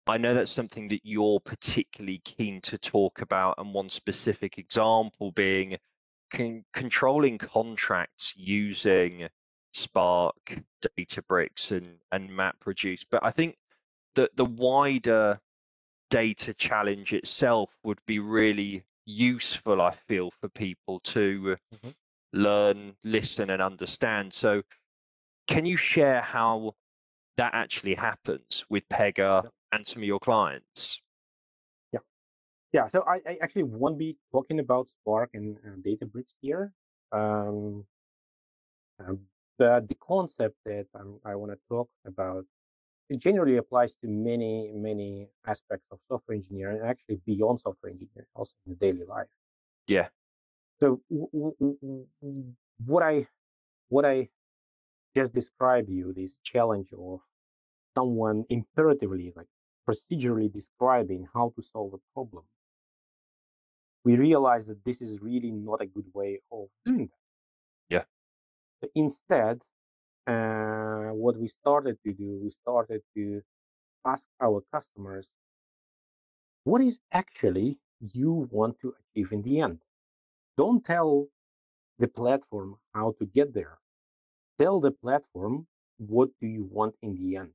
I 0.06 0.18
know 0.18 0.34
that's 0.34 0.52
something 0.52 0.88
that 0.88 1.00
you're 1.02 1.40
particularly 1.40 2.18
keen 2.18 2.60
to 2.62 2.76
talk 2.76 3.22
about, 3.22 3.54
and 3.58 3.72
one 3.72 3.88
specific 3.88 4.58
example 4.58 5.32
being 5.32 5.78
con- 6.30 6.64
controlling 6.74 7.38
contracts 7.38 8.34
using 8.36 9.28
Spark, 9.72 10.60
Databricks, 10.98 11.70
and 11.70 11.98
and 12.12 12.28
MapReduce. 12.30 13.04
But 13.10 13.24
I 13.24 13.30
think 13.30 13.56
that 14.14 14.36
the 14.36 14.44
wider 14.44 15.40
data 16.10 16.54
challenge 16.54 17.12
itself 17.12 17.78
would 17.84 18.00
be 18.06 18.18
really 18.18 18.84
useful. 19.06 19.80
I 19.80 19.92
feel 19.92 20.30
for 20.30 20.48
people 20.48 21.00
to 21.00 21.56
Mhm. 21.74 21.94
learn, 22.32 22.96
listen, 23.04 23.50
and 23.50 23.62
understand. 23.62 24.32
So, 24.34 24.62
can 25.46 25.66
you 25.66 25.76
share 25.76 26.22
how 26.22 26.76
that 27.36 27.54
actually 27.54 27.94
happens 27.94 28.64
with 28.70 28.88
Pega 28.88 29.44
Yep. 29.44 29.54
and 29.72 29.86
some 29.86 30.02
of 30.02 30.06
your 30.06 30.20
clients? 30.20 31.00
Yeah. 31.92 32.00
Yeah, 32.72 32.88
so 32.88 33.02
I, 33.06 33.22
I 33.26 33.38
actually 33.40 33.64
won't 33.64 33.98
be 33.98 34.18
talking 34.32 34.60
about 34.60 34.90
Spark 34.90 35.30
and 35.34 35.58
uh, 35.58 35.76
Databricks 35.76 36.34
here. 36.40 36.74
Um, 37.12 37.86
um, 38.98 39.28
but 39.58 39.88
the 39.88 39.94
concept 39.96 40.56
that 40.64 40.86
um, 40.94 41.20
I 41.24 41.34
want 41.36 41.52
to 41.52 41.58
talk 41.68 41.90
about 42.04 42.44
it 43.08 43.18
generally 43.18 43.56
applies 43.56 43.94
to 43.96 44.08
many, 44.08 44.72
many 44.74 45.28
aspects 45.46 45.86
of 45.90 46.00
software 46.08 46.36
engineering, 46.36 46.80
and 46.80 46.88
actually 46.88 47.16
beyond 47.26 47.60
software 47.60 47.90
engineering, 47.92 48.28
also 48.34 48.54
in 48.66 48.72
the 48.72 48.76
daily 48.78 49.04
life. 49.06 49.28
Yeah, 49.86 50.08
So 50.80 51.02
w- 51.10 51.28
w- 51.58 52.06
w- 52.22 52.54
what 52.84 53.02
I 53.02 53.26
what 53.88 54.04
I 54.04 54.30
just 55.14 55.32
described 55.32 55.90
you 55.90 56.12
this 56.12 56.38
challenge 56.38 56.92
of 56.94 57.22
someone 57.96 58.46
imperatively, 58.50 59.32
like 59.36 59.48
procedurally 59.88 60.52
describing 60.52 61.28
how 61.34 61.50
to 61.56 61.62
solve 61.62 61.94
a 61.94 62.00
problem. 62.14 62.46
We 64.04 64.16
realize 64.16 64.68
that 64.68 64.84
this 64.84 65.00
is 65.00 65.20
really 65.20 65.50
not 65.50 65.80
a 65.80 65.86
good 65.86 66.14
way 66.14 66.40
of 66.52 66.68
doing 66.84 67.08
that. 67.08 67.18
Yeah. 67.88 68.04
So 68.82 68.88
instead, 68.94 69.62
uh, 70.26 71.10
what 71.12 71.36
we 71.36 71.48
started 71.48 71.98
to 72.04 72.12
do, 72.12 72.38
we 72.42 72.50
started 72.50 73.02
to 73.16 73.42
ask 74.04 74.26
our 74.40 74.62
customers, 74.72 75.30
what 76.64 76.80
is 76.80 76.98
actually 77.12 77.78
you 78.00 78.48
want 78.50 78.78
to 78.80 78.94
achieve 79.00 79.32
in 79.32 79.42
the 79.42 79.60
end? 79.60 79.78
Don't 80.56 80.84
tell 80.84 81.28
the 81.98 82.08
platform 82.08 82.76
how 82.94 83.14
to 83.18 83.26
get 83.26 83.54
there. 83.54 83.78
Tell 84.58 84.80
the 84.80 84.90
platform 84.90 85.66
what 85.98 86.30
do 86.40 86.46
you 86.46 86.64
want 86.70 86.94
in 87.02 87.16
the 87.16 87.36
end. 87.36 87.50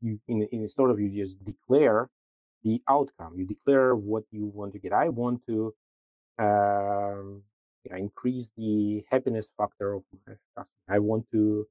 You, 0.00 0.20
in, 0.28 0.42
in 0.52 0.68
sort 0.68 0.90
of 0.90 1.00
you 1.00 1.08
just 1.08 1.42
declare 1.44 2.08
the 2.62 2.82
outcome. 2.88 3.34
You 3.36 3.46
declare 3.46 3.94
what 3.96 4.24
you 4.30 4.46
want 4.46 4.72
to 4.74 4.78
get. 4.78 4.92
I 4.92 5.08
want 5.08 5.44
to 5.46 5.74
um, 6.38 7.42
yeah, 7.84 7.96
increase 7.96 8.52
the 8.56 9.04
happiness 9.10 9.50
factor 9.56 9.94
of 9.94 10.02
my 10.26 10.34
customer. 10.56 10.82
I 10.88 10.98
want 10.98 11.26
to 11.32 11.66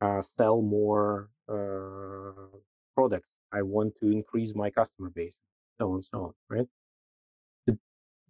uh, 0.00 0.22
sell 0.22 0.62
more 0.62 1.30
uh, 1.48 2.56
products. 2.94 3.32
I 3.52 3.62
want 3.62 3.94
to 4.00 4.10
increase 4.10 4.54
my 4.54 4.70
customer 4.70 5.10
base, 5.10 5.38
so 5.78 5.92
on 5.92 6.02
so 6.02 6.18
on. 6.24 6.34
Right. 6.50 6.68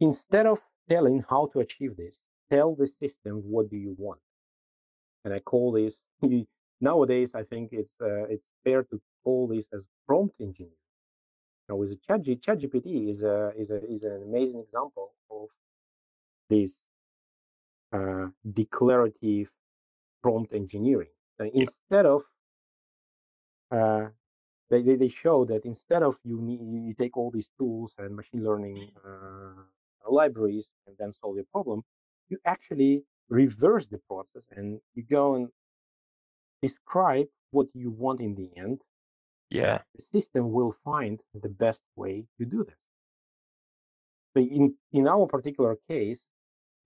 Instead 0.00 0.46
of 0.46 0.60
telling 0.88 1.24
how 1.28 1.46
to 1.52 1.60
achieve 1.60 1.96
this, 1.96 2.18
tell 2.50 2.74
the 2.74 2.86
system 2.86 3.36
what 3.44 3.70
do 3.70 3.76
you 3.76 3.94
want. 3.98 4.20
And 5.24 5.34
I 5.34 5.40
call 5.40 5.72
this 5.72 6.02
nowadays. 6.80 7.34
I 7.34 7.44
think 7.44 7.70
it's 7.72 7.94
uh, 8.00 8.24
it's 8.26 8.48
fair 8.64 8.84
to 8.84 9.00
call 9.24 9.48
this 9.48 9.68
as 9.72 9.88
prompt 10.06 10.34
engineering. 10.40 10.76
Now, 11.68 11.76
with 11.76 11.98
ChatG- 12.06 12.40
ChatGPT 12.40 13.10
is 13.10 13.22
a 13.22 13.52
is 13.56 13.70
a 13.70 13.84
is 13.90 14.04
an 14.04 14.22
amazing 14.22 14.60
example 14.60 15.12
of 15.30 15.48
this 16.50 16.80
uh, 17.92 18.28
declarative 18.52 19.50
prompt 20.22 20.54
engineering. 20.54 21.08
Uh, 21.40 21.44
instead 21.52 22.06
of 22.06 22.22
uh, 23.70 24.06
they, 24.70 24.82
they, 24.82 24.96
they 24.96 25.08
show 25.08 25.44
that 25.44 25.64
instead 25.64 26.02
of 26.02 26.16
you 26.24 26.40
need 26.40 26.60
you 26.60 26.94
take 26.94 27.16
all 27.16 27.30
these 27.30 27.50
tools 27.58 27.94
and 27.98 28.14
machine 28.14 28.42
learning 28.44 28.90
uh, 29.04 29.62
libraries 30.10 30.72
and 30.86 30.96
then 30.98 31.12
solve 31.12 31.36
your 31.36 31.44
problem, 31.52 31.82
you 32.28 32.38
actually 32.44 33.04
reverse 33.28 33.86
the 33.86 33.98
process 34.08 34.42
and 34.56 34.80
you 34.94 35.02
go 35.02 35.34
and 35.34 35.48
describe 36.62 37.26
what 37.50 37.66
you 37.74 37.90
want 37.90 38.20
in 38.20 38.34
the 38.34 38.50
end. 38.56 38.80
Yeah. 39.50 39.78
The 39.94 40.02
system 40.02 40.52
will 40.52 40.74
find 40.84 41.20
the 41.34 41.48
best 41.48 41.82
way 41.94 42.24
to 42.38 42.44
do 42.44 42.64
this. 42.64 42.82
So 44.34 44.42
in, 44.42 44.74
in 44.92 45.08
our 45.08 45.26
particular 45.26 45.76
case, 45.88 46.24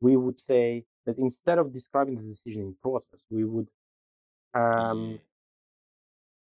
we 0.01 0.17
would 0.17 0.39
say 0.39 0.85
that 1.07 1.19
instead 1.19 1.59
of 1.59 1.73
describing 1.73 2.17
the 2.17 2.23
decisioning 2.23 2.75
process, 2.83 3.25
we 3.31 3.45
would 3.45 3.69
um, 4.55 5.19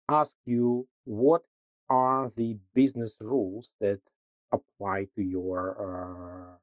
ask 0.08 0.34
you 0.44 0.86
what 1.04 1.42
are 1.88 2.32
the 2.36 2.56
business 2.74 3.16
rules 3.20 3.72
that 3.80 4.00
apply 4.52 5.06
to 5.16 5.22
your 5.22 5.76
uh, 5.78 6.56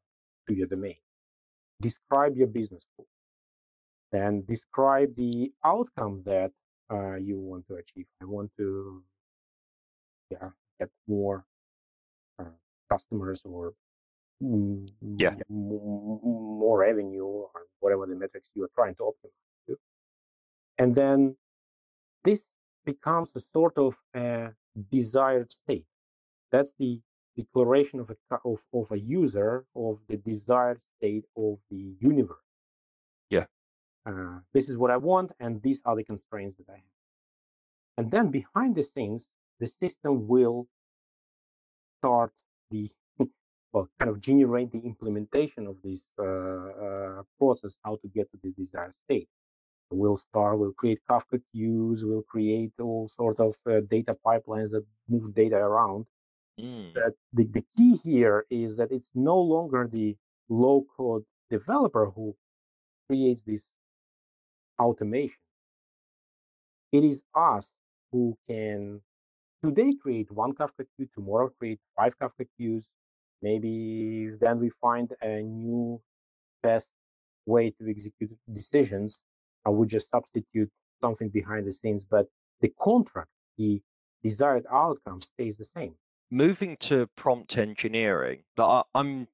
to 0.47 0.54
your 0.54 0.67
domain. 0.67 0.95
Describe 1.82 2.36
your 2.36 2.47
business 2.47 2.86
rule, 2.97 3.08
and 4.12 4.45
describe 4.45 5.15
the 5.15 5.52
outcome 5.63 6.23
that 6.25 6.52
uh, 6.91 7.15
you 7.15 7.38
want 7.38 7.67
to 7.67 7.75
achieve. 7.75 8.06
I 8.21 8.25
want 8.25 8.52
to, 8.58 9.04
yeah, 10.30 10.49
get 10.80 10.89
more 11.08 11.45
uh, 12.39 12.45
customers 12.89 13.41
or 13.45 13.73
yeah. 14.41 15.36
more 15.49 16.80
revenue 16.80 17.25
or 17.25 17.49
whatever 17.80 18.06
the 18.06 18.15
metrics 18.15 18.52
you 18.56 18.63
are 18.63 18.71
trying 18.73 18.95
to 18.95 19.04
optimize. 19.04 19.49
And 20.80 20.96
then 20.96 21.36
this 22.24 22.46
becomes 22.86 23.36
a 23.36 23.42
sort 23.42 23.78
of 23.78 23.96
a 24.15 24.52
desired 24.92 25.52
state. 25.52 25.86
That's 26.52 26.74
the 26.80 27.02
declaration 27.38 28.00
of 28.00 28.10
a 28.10 28.15
of, 28.46 28.60
of 28.74 28.92
a 28.92 29.00
user 29.00 29.65
of 29.76 30.00
the 30.08 30.18
desired 30.18 30.82
state 30.82 31.26
of 31.38 31.60
the 31.70 31.96
universe. 32.00 32.50
Yeah. 33.30 33.46
Uh, 34.06 34.39
this 34.54 34.70
is 34.70 34.78
what 34.78 34.89
I 34.89 34.98
want, 34.98 35.32
and 35.39 35.62
these 35.62 35.82
are 35.86 35.96
the 35.96 36.04
constraints 36.04 36.56
that 36.56 36.70
I 36.70 36.78
have. 36.78 36.96
And 37.98 38.12
then 38.12 38.30
behind 38.30 38.76
the 38.76 38.84
scenes, 38.84 39.28
the 39.60 39.68
system 39.68 40.28
will 40.28 40.68
start 42.00 42.32
the 42.72 42.89
well, 43.74 43.89
kind 44.00 44.10
of 44.10 44.22
generate 44.22 44.72
the 44.72 44.80
implementation 44.80 45.68
of 45.68 45.76
this 45.84 46.06
uh, 46.18 46.24
uh, 46.24 47.24
process, 47.38 47.76
how 47.84 47.98
to 47.98 48.08
get 48.08 48.32
to 48.32 48.38
this 48.42 48.54
desired 48.54 48.94
state. 48.94 49.28
We'll 49.91 50.17
start, 50.17 50.60
we'll 50.60 50.73
create 50.73 50.99
Kafka 51.10 51.41
queues, 51.52 52.06
we'll 52.06 52.23
create 52.23 52.73
all 52.80 53.08
sort 53.08 53.39
of 53.39 53.56
uh, 53.67 53.82
data 53.89 54.15
pipelines 54.25 54.71
that 54.71 54.86
move 55.08 55.34
data 55.34 55.56
around. 55.56 56.06
Mm. 56.60 56.93
But 56.93 57.13
the, 57.34 57.45
the 57.45 57.65
key 57.75 57.99
here 58.04 58.45
is 58.52 58.78
that 58.78 58.91
it's 58.91 59.10
no 59.15 59.39
longer 59.39 59.89
the 59.91 60.15
low 60.47 60.86
code 60.95 61.23
developer 61.49 62.12
who 62.12 62.36
creates 63.08 63.41
this 63.43 63.65
automation. 64.80 65.38
It 66.91 67.04
is 67.04 67.23
us 67.36 67.71
who 68.12 68.38
can 68.47 69.02
today 69.63 69.93
create 69.99 70.32
one 70.32 70.54
Kafka 70.54 70.86
queue, 70.95 71.10
tomorrow 71.15 71.49
create 71.58 71.80
five 71.95 72.17
Kafka 72.19 72.45
queues, 72.58 72.91
maybe 73.41 74.32
then 74.39 74.60
we 74.60 74.69
find 74.82 75.12
a 75.21 75.41
new 75.41 75.99
best 76.62 76.91
way 77.45 77.71
to 77.71 77.89
execute 77.89 78.32
decisions 78.52 79.21
I 79.65 79.69
would 79.69 79.89
just 79.89 80.10
substitute 80.10 80.69
something 81.02 81.30
behind 81.30 81.65
the 81.67 81.74
scenes 81.74 82.06
but 82.06 82.28
the 82.62 82.74
contract 82.80 83.30
the 83.58 83.82
desired 84.24 84.65
outcome 84.72 85.22
stays 85.22 85.58
the 85.58 85.65
same. 85.65 85.95
Moving 86.32 86.78
to 86.82 87.08
prompt 87.15 87.58
engineering 87.58 88.43
I, 88.58 88.62
uh, 88.62 88.84
i'm 88.93 89.28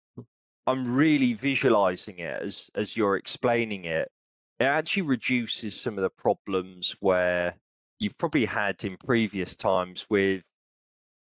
i'm 0.67 0.95
really 0.95 1.33
visualizing 1.33 2.19
it 2.19 2.41
as 2.41 2.69
as 2.75 2.95
you're 2.95 3.17
explaining 3.17 3.85
it. 3.85 4.09
It 4.59 4.65
actually 4.65 5.03
reduces 5.03 5.79
some 5.79 5.97
of 5.97 6.03
the 6.03 6.09
problems 6.09 6.95
where 7.01 7.55
you've 7.99 8.17
probably 8.17 8.45
had 8.45 8.83
in 8.85 8.97
previous 8.97 9.55
times 9.55 10.05
with 10.09 10.43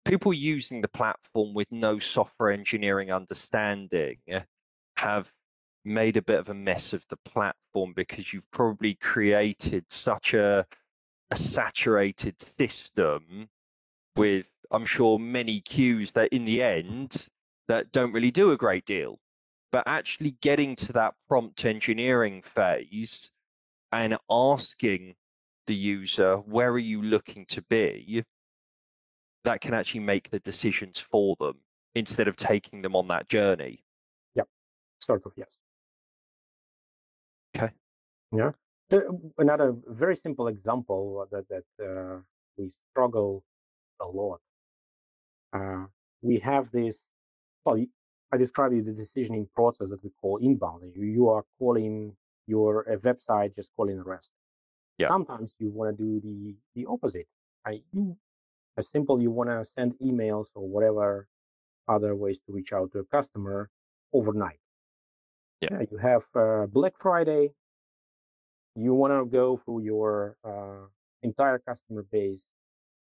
people 0.06 0.34
using 0.34 0.82
the 0.82 0.88
platform 0.88 1.54
with 1.54 1.72
no 1.72 2.00
software 2.00 2.52
engineering 2.52 3.12
understanding 3.12 4.18
eh, 4.28 4.42
have 4.98 5.32
made 5.86 6.18
a 6.18 6.22
bit 6.22 6.40
of 6.40 6.50
a 6.50 6.54
mess 6.54 6.94
of 6.94 7.06
the 7.10 7.18
platform 7.18 7.94
because 7.96 8.32
you've 8.32 8.50
probably 8.52 8.96
created 8.96 9.84
such 9.90 10.34
a, 10.34 10.66
a 11.32 11.36
saturated 11.36 12.40
system 12.40 13.50
with 14.16 14.46
i'm 14.72 14.86
sure 14.86 15.20
many 15.20 15.60
queues 15.62 16.12
that 16.12 16.32
in 16.32 16.46
the 16.46 16.62
end 16.62 17.28
that 17.68 17.92
don't 17.92 18.14
really 18.14 18.32
do 18.32 18.52
a 18.52 18.58
great 18.58 18.86
deal 18.86 19.20
but 19.72 19.84
actually 19.88 20.36
getting 20.42 20.76
to 20.76 20.94
that 20.94 21.16
prompt 21.28 21.66
engineering 21.66 22.42
phase 22.42 23.30
and 23.92 24.18
asking 24.30 25.16
the 25.68 25.76
user 25.76 26.38
where 26.38 26.70
are 26.70 26.80
you 26.80 27.02
looking 27.02 27.46
to 27.48 27.62
be 27.64 28.24
that 29.44 29.62
can 29.62 29.74
actually 29.74 30.00
make 30.00 30.30
the 30.30 30.40
decisions 30.40 31.00
for 31.00 31.36
them 31.40 31.58
instead 31.96 32.28
of 32.28 32.36
taking 32.36 32.82
them 32.82 32.96
on 32.96 33.08
that 33.10 33.28
journey. 33.30 33.84
Yep, 34.36 34.48
sort 35.00 35.26
of, 35.26 35.34
yes. 35.36 35.58
Yeah. 38.34 38.52
Another 39.38 39.76
very 39.88 40.16
simple 40.16 40.48
example 40.48 41.28
that 41.32 41.46
that 41.50 41.64
uh, 41.84 42.20
we 42.58 42.70
struggle 42.70 43.44
a 44.02 44.06
lot. 44.06 44.42
Uh, 45.52 45.86
we 46.22 46.40
have 46.40 46.72
this. 46.72 47.04
Well, 47.66 47.84
I 48.32 48.38
described 48.38 48.76
you 48.76 48.84
the 48.84 48.92
decisioning 48.92 49.48
process 49.54 49.90
that 49.90 50.04
we 50.04 50.12
call 50.22 50.38
inbound. 50.38 50.84
You, 50.96 51.06
you 51.06 51.30
are 51.30 51.46
calling 51.60 52.16
your 52.48 52.82
a 52.82 52.98
website, 52.98 53.56
just 53.56 53.72
calling 53.76 53.98
the 53.98 54.04
REST. 54.04 54.32
Yeah. 54.98 55.08
Sometimes 55.08 55.56
you 55.60 55.70
want 55.70 55.98
to 55.98 56.04
do 56.04 56.20
the 56.20 56.56
the 56.76 56.86
opposite. 56.88 57.28
I, 57.66 57.82
you 57.94 58.18
as 58.78 58.90
simple 58.90 59.22
you 59.22 59.32
want 59.32 59.50
to 59.50 59.64
send 59.66 59.94
emails 60.00 60.48
or 60.56 60.68
whatever 60.68 61.28
other 61.88 62.16
ways 62.16 62.40
to 62.42 62.54
reach 62.54 62.74
out 62.74 62.92
to 62.92 63.00
a 63.00 63.06
customer 63.06 63.70
overnight. 64.14 64.60
Yeah, 65.62 65.70
yeah 65.72 65.86
you 65.92 65.98
have 65.98 66.26
uh, 66.36 66.66
Black 66.68 66.94
Friday. 67.00 67.52
You 68.76 68.94
want 68.94 69.14
to 69.14 69.26
go 69.26 69.58
through 69.58 69.82
your 69.82 70.38
uh, 70.44 70.88
entire 71.22 71.60
customer 71.60 72.04
base 72.12 72.44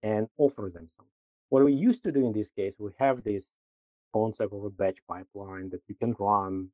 and 0.02 0.28
offer 0.36 0.70
them 0.72 0.88
something. 0.88 1.10
What 1.48 1.64
we 1.64 1.72
used 1.72 2.02
to 2.04 2.12
do 2.12 2.26
in 2.26 2.32
this 2.32 2.50
case, 2.50 2.76
we 2.78 2.90
have 2.98 3.22
this 3.22 3.48
concept 4.12 4.52
of 4.52 4.64
a 4.64 4.70
batch 4.70 4.98
pipeline 5.08 5.70
that 5.70 5.82
you 5.88 5.94
can 5.94 6.14
run. 6.18 6.68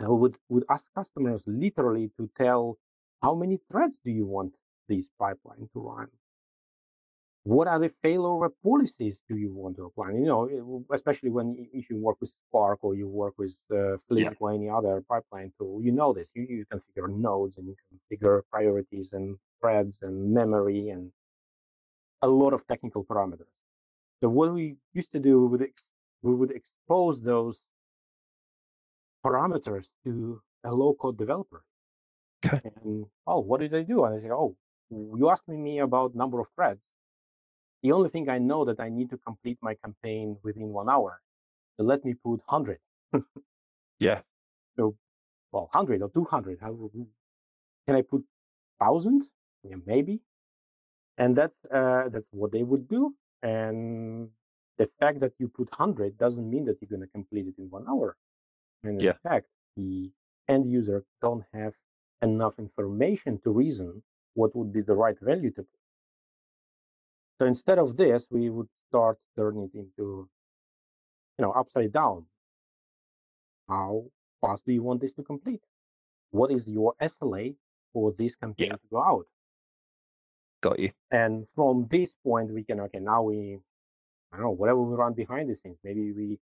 And 0.00 0.08
we 0.08 0.16
would, 0.16 0.36
would 0.48 0.64
ask 0.70 0.86
customers 0.94 1.44
literally 1.46 2.10
to 2.18 2.30
tell 2.36 2.78
how 3.22 3.34
many 3.34 3.58
threads 3.70 3.98
do 4.04 4.10
you 4.10 4.26
want 4.26 4.54
this 4.88 5.10
pipeline 5.18 5.68
to 5.72 5.80
run? 5.80 6.08
What 7.44 7.66
are 7.68 7.78
the 7.78 7.90
failover 8.04 8.50
policies 8.62 9.20
do 9.28 9.36
you 9.36 9.52
want 9.52 9.76
to 9.76 9.86
apply? 9.86 10.10
You 10.12 10.26
know, 10.26 10.84
especially 10.92 11.30
when 11.30 11.56
if 11.72 11.88
you 11.88 11.96
work 11.96 12.18
with 12.20 12.30
Spark 12.30 12.80
or 12.82 12.94
you 12.94 13.08
work 13.08 13.34
with 13.38 13.56
uh, 13.72 13.96
Flink 14.08 14.24
yeah. 14.26 14.36
or 14.40 14.52
any 14.52 14.68
other 14.68 15.02
pipeline 15.08 15.52
tool, 15.58 15.80
you 15.82 15.92
know 15.92 16.12
this. 16.12 16.30
You, 16.34 16.46
you 16.48 16.66
configure 16.66 17.08
nodes 17.08 17.56
and 17.56 17.66
you 17.66 17.76
configure 17.88 18.42
priorities 18.50 19.12
and 19.12 19.36
threads 19.60 20.00
and 20.02 20.32
memory 20.32 20.90
and 20.90 21.10
a 22.22 22.28
lot 22.28 22.52
of 22.52 22.66
technical 22.66 23.04
parameters. 23.04 23.52
So 24.20 24.28
what 24.28 24.52
we 24.52 24.76
used 24.92 25.12
to 25.12 25.20
do, 25.20 25.40
we 25.42 25.48
would, 25.48 25.62
ex- 25.62 25.88
we 26.22 26.34
would 26.34 26.50
expose 26.50 27.22
those 27.22 27.62
parameters 29.24 29.86
to 30.04 30.42
a 30.64 30.74
low-code 30.74 31.16
developer. 31.16 31.62
Okay. 32.44 32.60
And 32.82 33.06
oh, 33.26 33.40
what 33.40 33.60
did 33.60 33.74
I 33.74 33.82
do? 33.82 34.04
And 34.04 34.16
I 34.16 34.20
say, 34.20 34.30
oh, 34.30 34.56
you 34.90 35.30
asked 35.30 35.48
me 35.48 35.78
about 35.78 36.14
number 36.14 36.40
of 36.40 36.48
threads 36.54 36.88
the 37.82 37.92
only 37.92 38.10
thing 38.10 38.28
I 38.28 38.38
know 38.38 38.64
that 38.64 38.80
I 38.80 38.88
need 38.88 39.10
to 39.10 39.18
complete 39.18 39.58
my 39.62 39.74
campaign 39.74 40.36
within 40.42 40.68
one 40.70 40.88
hour. 40.88 41.20
So 41.76 41.84
let 41.84 42.04
me 42.04 42.14
put 42.14 42.40
100. 42.46 42.78
yeah. 43.98 44.20
So, 44.76 44.96
well, 45.52 45.68
100 45.72 46.02
or 46.02 46.10
200. 46.10 46.58
How, 46.60 46.76
can 47.86 47.96
I 47.96 48.02
put 48.02 48.24
1,000? 48.78 49.26
Yeah, 49.64 49.76
maybe. 49.86 50.20
And 51.16 51.34
that's 51.34 51.58
uh, 51.64 52.08
that's 52.10 52.28
what 52.30 52.52
they 52.52 52.62
would 52.62 52.88
do. 52.88 53.14
And 53.42 54.30
the 54.78 54.86
fact 55.00 55.20
that 55.20 55.32
you 55.38 55.48
put 55.48 55.68
100 55.70 56.16
doesn't 56.16 56.48
mean 56.48 56.64
that 56.66 56.78
you're 56.80 56.88
going 56.88 57.02
to 57.02 57.12
complete 57.12 57.46
it 57.46 57.54
in 57.58 57.68
one 57.70 57.86
hour. 57.88 58.16
And 58.84 59.00
in 59.00 59.06
yeah. 59.06 59.12
fact, 59.24 59.46
the 59.76 60.12
end 60.48 60.70
user 60.70 61.04
don't 61.20 61.44
have 61.52 61.74
enough 62.22 62.58
information 62.58 63.38
to 63.42 63.50
reason 63.50 64.02
what 64.34 64.54
would 64.54 64.72
be 64.72 64.80
the 64.80 64.94
right 64.94 65.18
value 65.20 65.50
to 65.50 65.62
put. 65.62 65.77
So 67.38 67.46
instead 67.46 67.78
of 67.78 67.96
this, 67.96 68.26
we 68.30 68.50
would 68.50 68.68
start 68.88 69.18
turning 69.36 69.70
it 69.72 69.78
into, 69.78 70.28
you 71.38 71.42
know, 71.42 71.52
upside 71.52 71.92
down. 71.92 72.26
How 73.68 74.06
fast 74.40 74.66
do 74.66 74.72
you 74.72 74.82
want 74.82 75.00
this 75.00 75.12
to 75.14 75.22
complete? 75.22 75.62
What 76.30 76.50
is 76.50 76.68
your 76.68 76.94
SLA 77.00 77.54
for 77.92 78.12
this 78.12 78.34
campaign 78.34 78.68
yeah. 78.68 78.74
to 78.74 78.88
go 78.90 79.02
out? 79.02 79.26
Got 80.62 80.80
you. 80.80 80.90
And 81.10 81.46
from 81.54 81.86
this 81.88 82.14
point, 82.24 82.50
we 82.50 82.64
can 82.64 82.80
okay 82.80 82.98
now 82.98 83.22
we 83.22 83.60
I 84.32 84.36
don't 84.36 84.44
know 84.44 84.50
whatever 84.50 84.82
we 84.82 84.96
run 84.96 85.14
behind 85.14 85.48
these 85.48 85.60
things, 85.60 85.78
Maybe 85.84 86.12
we 86.12 86.38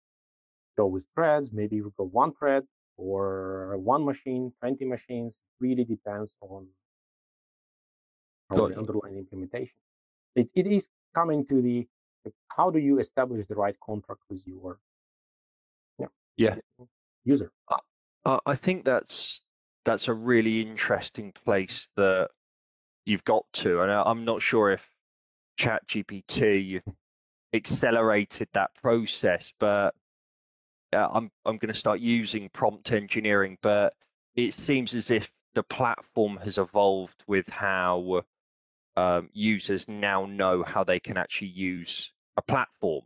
go 0.77 0.87
with 0.87 1.09
threads. 1.15 1.53
Maybe 1.53 1.81
we 1.81 1.91
go 1.97 2.05
one 2.05 2.33
thread 2.35 2.65
or 2.97 3.77
one 3.79 4.05
machine, 4.05 4.53
twenty 4.61 4.85
machines. 4.85 5.41
Really 5.61 5.85
depends 5.85 6.37
on 6.41 6.67
the 8.51 8.65
underlying 8.65 9.17
implementation. 9.17 9.79
It 10.35 10.51
it 10.55 10.67
is 10.67 10.89
coming 11.15 11.45
to 11.47 11.61
the 11.61 11.87
like, 12.25 12.35
how 12.57 12.71
do 12.71 12.79
you 12.79 12.99
establish 12.99 13.47
the 13.47 13.57
right 13.57 13.77
contract 13.81 14.23
with 14.31 14.47
your 14.47 14.79
yeah 15.99 16.07
yeah 16.37 16.57
user. 17.25 17.51
I, 18.25 18.39
I 18.47 18.57
think 18.57 18.85
that's 18.85 19.41
that's 19.85 20.09
a 20.09 20.15
really 20.15 20.61
interesting 20.61 21.33
place 21.33 21.89
that 21.97 22.31
you've 23.05 23.25
got 23.25 23.45
to, 23.53 23.81
and 23.83 23.91
I'm 23.91 24.25
not 24.25 24.41
sure 24.43 24.71
if 24.71 24.89
ChatGPT 25.59 26.81
accelerated 27.53 28.49
that 28.55 28.75
process, 28.77 29.53
but 29.59 29.95
uh, 30.93 31.09
I'm 31.13 31.31
I'm 31.45 31.59
going 31.59 31.73
to 31.73 31.79
start 31.79 32.01
using 32.01 32.49
prompt 32.51 32.93
engineering. 32.93 33.59
But 33.63 33.95
it 34.37 34.55
seems 34.55 34.95
as 34.95 35.11
if 35.11 35.31
the 35.55 35.63
platform 35.63 36.39
has 36.39 36.59
evolved 36.59 37.25
with 37.27 37.49
how 37.49 38.23
um, 38.97 39.29
users 39.33 39.89
now 39.89 40.27
know 40.27 40.63
how 40.63 40.85
they 40.85 41.01
can 41.01 41.17
actually 41.17 41.49
use 41.49 42.13
a 42.37 42.43
platform, 42.43 43.03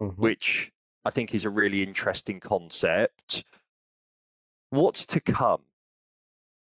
mm-hmm. 0.00 0.20
which 0.20 0.70
I 1.04 1.10
think 1.10 1.34
is 1.34 1.44
a 1.44 1.50
really 1.50 1.82
interesting 1.82 2.40
concept. 2.40 3.44
What's 4.70 5.06
to 5.06 5.20
come 5.20 5.62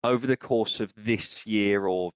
over 0.03 0.25
the 0.27 0.37
course 0.37 0.79
of 0.79 0.91
this 0.95 1.45
year 1.45 1.85
or 1.85 2.11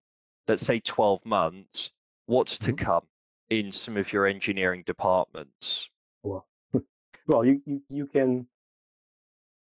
let's 0.47 0.65
say 0.65 0.79
12 0.79 1.25
months? 1.25 1.91
What's 2.25 2.57
to 2.59 2.73
mm-hmm. 2.73 2.85
come 2.85 3.03
in 3.49 3.71
some 3.71 3.97
of 3.97 4.11
your 4.11 4.25
engineering 4.25 4.83
departments? 4.85 5.87
Well, 6.23 6.47
well, 7.27 7.45
you, 7.45 7.61
you, 7.65 7.81
you 7.89 8.07
can 8.07 8.47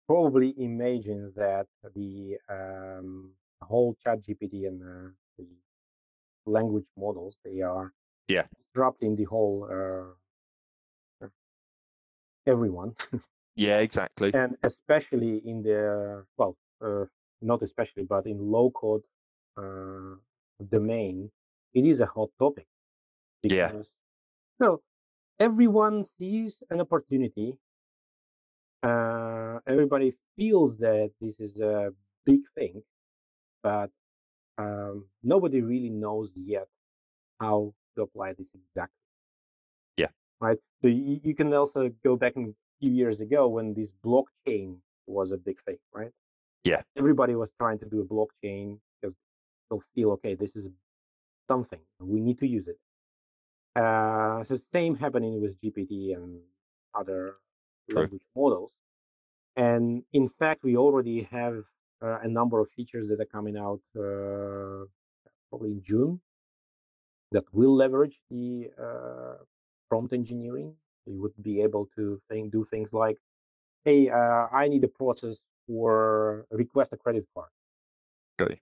probably 0.07 0.53
imagine 0.57 1.31
that 1.35 1.67
the 1.95 2.37
um, 2.49 3.31
whole 3.61 3.95
chat 4.03 4.21
GPT 4.21 4.67
and 4.67 4.81
uh, 4.81 5.11
the 5.37 5.47
language 6.45 6.87
models, 6.97 7.39
they 7.45 7.61
are 7.61 7.93
yeah 8.27 8.45
disrupting 8.73 9.15
the 9.15 9.25
whole 9.25 9.67
uh, 9.71 10.13
everyone. 12.45 12.95
yeah, 13.55 13.77
exactly. 13.77 14.33
And 14.33 14.55
especially 14.63 15.41
in 15.45 15.61
the 15.63 16.25
well, 16.37 16.57
uh, 16.83 17.05
not 17.41 17.61
especially, 17.61 18.03
but 18.03 18.25
in 18.25 18.37
low 18.39 18.71
code 18.71 19.03
uh, 19.57 20.15
domain, 20.69 21.31
it 21.73 21.85
is 21.85 21.99
a 21.99 22.05
hot 22.05 22.29
topic. 22.39 22.67
Because, 23.41 23.95
yeah. 24.59 24.65
So 24.65 24.81
everyone 25.39 26.03
sees 26.03 26.61
an 26.69 26.81
opportunity. 26.81 27.57
Uh, 28.83 29.59
everybody 29.67 30.13
feels 30.37 30.77
that 30.79 31.11
this 31.19 31.39
is 31.39 31.59
a 31.59 31.91
big 32.25 32.41
thing, 32.55 32.81
but 33.61 33.91
um, 34.61 35.05
nobody 35.23 35.61
really 35.61 35.89
knows 35.89 36.33
yet 36.35 36.67
how 37.39 37.73
to 37.95 38.03
apply 38.03 38.33
this 38.33 38.51
exactly. 38.53 38.95
Yeah. 39.97 40.07
Right. 40.39 40.57
So 40.81 40.87
you, 40.87 41.19
you 41.23 41.35
can 41.35 41.53
also 41.53 41.89
go 42.03 42.15
back 42.15 42.35
a 42.35 42.45
few 42.79 42.91
years 42.91 43.21
ago 43.21 43.47
when 43.47 43.73
this 43.73 43.91
blockchain 44.05 44.77
was 45.07 45.31
a 45.31 45.37
big 45.37 45.61
thing, 45.63 45.77
right? 45.93 46.11
Yeah. 46.63 46.81
Everybody 46.97 47.35
was 47.35 47.51
trying 47.59 47.79
to 47.79 47.85
do 47.85 48.01
a 48.01 48.05
blockchain 48.05 48.79
because 49.01 49.15
they'll 49.69 49.83
feel 49.95 50.11
okay, 50.11 50.35
this 50.35 50.55
is 50.55 50.69
something 51.47 51.79
we 51.99 52.19
need 52.21 52.39
to 52.39 52.47
use 52.47 52.67
it. 52.67 52.79
Uh, 53.75 54.43
so 54.43 54.55
same 54.55 54.95
happening 54.95 55.41
with 55.41 55.59
GPT 55.61 56.15
and 56.15 56.39
other 56.93 57.37
True. 57.89 58.01
language 58.01 58.25
models. 58.35 58.75
And 59.55 60.03
in 60.13 60.27
fact, 60.27 60.63
we 60.63 60.77
already 60.77 61.23
have 61.23 61.63
a 62.01 62.27
number 62.27 62.59
of 62.59 62.69
features 62.69 63.07
that 63.07 63.19
are 63.19 63.25
coming 63.25 63.57
out 63.57 63.81
uh, 63.95 64.85
probably 65.49 65.71
in 65.71 65.81
June 65.83 66.19
that 67.31 67.43
will 67.53 67.75
leverage 67.75 68.19
the 68.29 68.69
uh, 68.81 69.43
prompt 69.89 70.13
engineering. 70.13 70.73
You 71.05 71.21
would 71.21 71.33
be 71.41 71.61
able 71.61 71.87
to 71.95 72.21
think, 72.29 72.51
do 72.51 72.65
things 72.65 72.93
like, 72.93 73.17
hey, 73.85 74.09
uh, 74.09 74.47
I 74.51 74.67
need 74.67 74.83
a 74.83 74.87
process 74.87 75.39
for 75.67 76.45
request 76.51 76.93
a 76.93 76.97
credit 76.97 77.25
card. 77.33 77.49
Okay. 78.41 78.59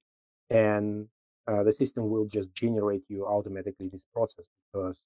And 0.49 1.07
uh, 1.47 1.63
the 1.63 1.73
system 1.73 2.09
will 2.09 2.25
just 2.25 2.53
generate 2.53 3.03
you 3.07 3.25
automatically 3.25 3.89
this 3.89 4.05
process 4.13 4.45
because 4.71 5.01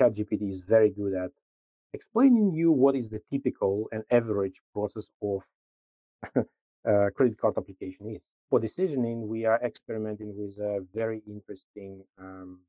ChatGPT 0.00 0.50
is 0.50 0.60
very 0.60 0.90
good 0.90 1.14
at 1.14 1.30
explaining 1.92 2.52
you 2.52 2.72
what 2.72 2.94
is 2.94 3.10
the 3.10 3.20
typical 3.30 3.88
and 3.92 4.02
average 4.10 4.60
process 4.72 5.08
of 5.22 5.42
uh, 6.88 7.10
credit 7.14 7.38
card 7.38 7.54
application 7.56 8.10
is. 8.10 8.26
For 8.50 8.60
decisioning, 8.60 9.26
we 9.26 9.44
are 9.44 9.60
experimenting 9.62 10.36
with 10.36 10.58
a 10.58 10.84
very 10.94 11.22
interesting 11.26 12.04
um, 12.18 12.60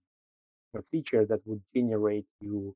feature 0.92 1.26
that 1.26 1.42
would 1.46 1.62
generate 1.76 2.26
you 2.40 2.76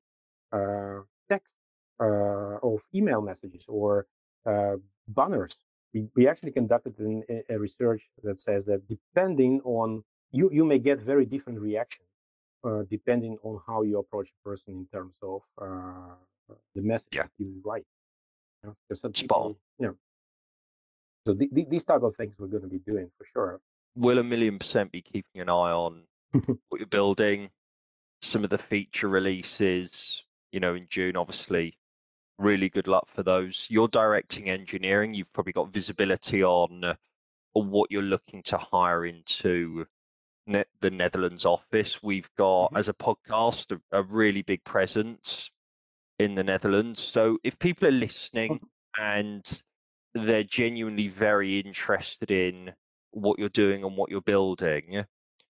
uh, 0.51 0.99
text 1.29 1.51
uh, 1.99 2.57
of 2.61 2.81
email 2.93 3.21
messages 3.21 3.65
or 3.67 4.05
uh, 4.45 4.75
banners. 5.07 5.57
We, 5.93 6.07
we 6.15 6.27
actually 6.27 6.51
conducted 6.51 6.99
an, 6.99 7.23
a 7.49 7.57
research 7.57 8.09
that 8.23 8.41
says 8.41 8.65
that 8.65 8.87
depending 8.87 9.61
on 9.63 10.03
you, 10.31 10.49
you 10.51 10.65
may 10.65 10.79
get 10.79 11.01
very 11.01 11.25
different 11.25 11.59
reactions 11.59 12.07
uh, 12.63 12.83
depending 12.89 13.37
on 13.43 13.59
how 13.65 13.81
you 13.83 13.99
approach 13.99 14.29
a 14.29 14.49
person 14.49 14.73
in 14.73 14.87
terms 14.91 15.17
of 15.21 15.41
uh, 15.61 16.15
the 16.75 16.81
message 16.81 17.13
yeah. 17.13 17.25
you 17.37 17.61
write. 17.63 17.85
You 18.63 18.75
know? 18.91 19.11
Spot. 19.13 19.55
Yeah. 19.79 19.91
So 21.27 21.33
th- 21.33 21.53
th- 21.53 21.67
these 21.67 21.83
type 21.83 22.03
of 22.03 22.15
things 22.15 22.35
we're 22.39 22.47
going 22.47 22.63
to 22.63 22.69
be 22.69 22.79
doing 22.79 23.11
for 23.17 23.25
sure. 23.25 23.59
Will 23.97 24.17
a 24.17 24.23
million 24.23 24.57
percent 24.59 24.93
be 24.93 25.01
keeping 25.01 25.41
an 25.41 25.49
eye 25.49 25.73
on 25.73 26.03
what 26.31 26.79
you're 26.79 26.85
building, 26.87 27.49
some 28.21 28.45
of 28.45 28.49
the 28.49 28.57
feature 28.57 29.09
releases, 29.09 30.23
you 30.53 30.61
know, 30.61 30.73
in 30.73 30.87
June, 30.87 31.17
obviously, 31.17 31.77
really 32.39 32.69
good 32.69 32.87
luck 32.87 33.09
for 33.09 33.23
those. 33.23 33.67
You're 33.69 33.89
directing 33.89 34.49
engineering, 34.49 35.13
you've 35.13 35.33
probably 35.33 35.51
got 35.51 35.73
visibility 35.73 36.45
on, 36.45 36.85
uh, 36.85 36.95
on 37.55 37.71
what 37.71 37.91
you're 37.91 38.01
looking 38.03 38.41
to 38.43 38.57
hire 38.57 39.05
into 39.05 39.85
ne- 40.45 40.63
the 40.79 40.91
Netherlands 40.91 41.45
office. 41.45 42.01
We've 42.01 42.29
got, 42.37 42.67
mm-hmm. 42.67 42.77
as 42.77 42.87
a 42.87 42.93
podcast, 42.93 43.77
a, 43.91 43.97
a, 43.97 44.03
really 44.03 44.43
big 44.43 44.63
presence 44.63 45.51
in 46.19 46.35
the 46.35 46.43
Netherlands. 46.45 47.03
So 47.03 47.37
if 47.43 47.59
people 47.59 47.89
are 47.89 47.91
listening 47.91 48.59
mm-hmm. 48.59 49.03
and 49.03 49.61
they're 50.25 50.43
genuinely 50.43 51.07
very 51.07 51.59
interested 51.59 52.31
in 52.31 52.73
what 53.11 53.39
you're 53.39 53.49
doing 53.49 53.83
and 53.83 53.95
what 53.95 54.09
you're 54.09 54.21
building. 54.21 55.05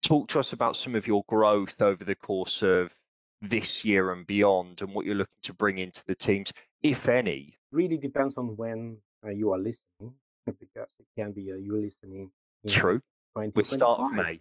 Talk 0.02 0.28
to 0.28 0.40
us 0.40 0.52
about 0.52 0.76
some 0.76 0.94
of 0.94 1.06
your 1.06 1.24
growth 1.28 1.80
over 1.80 2.04
the 2.04 2.14
course 2.14 2.62
of 2.62 2.92
this 3.40 3.84
year 3.84 4.12
and 4.12 4.26
beyond 4.26 4.82
and 4.82 4.94
what 4.94 5.04
you're 5.06 5.14
looking 5.14 5.42
to 5.42 5.52
bring 5.52 5.78
into 5.78 6.04
the 6.06 6.14
teams, 6.14 6.52
if 6.82 7.08
any. 7.08 7.58
Really 7.70 7.96
depends 7.96 8.36
on 8.36 8.56
when 8.56 8.96
uh, 9.24 9.30
you 9.30 9.52
are 9.52 9.58
listening, 9.58 10.14
because 10.46 10.96
it 10.98 11.06
can 11.16 11.32
be 11.32 11.52
uh, 11.52 11.56
you 11.56 11.76
listening. 11.76 12.30
True. 12.66 13.00
With 13.34 13.66
start 13.66 14.00
of 14.00 14.12
May. 14.12 14.40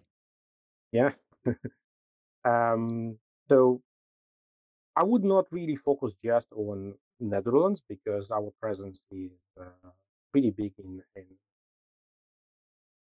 Yeah. 0.91 1.11
um, 2.45 3.17
so 3.47 3.81
I 4.95 5.03
would 5.03 5.23
not 5.23 5.45
really 5.51 5.75
focus 5.75 6.13
just 6.23 6.47
on 6.53 6.95
Netherlands 7.19 7.81
because 7.87 8.31
our 8.31 8.51
presence 8.59 9.03
is 9.11 9.31
uh, 9.59 9.89
pretty 10.31 10.51
big 10.51 10.73
in 10.77 11.01
in 11.15 11.25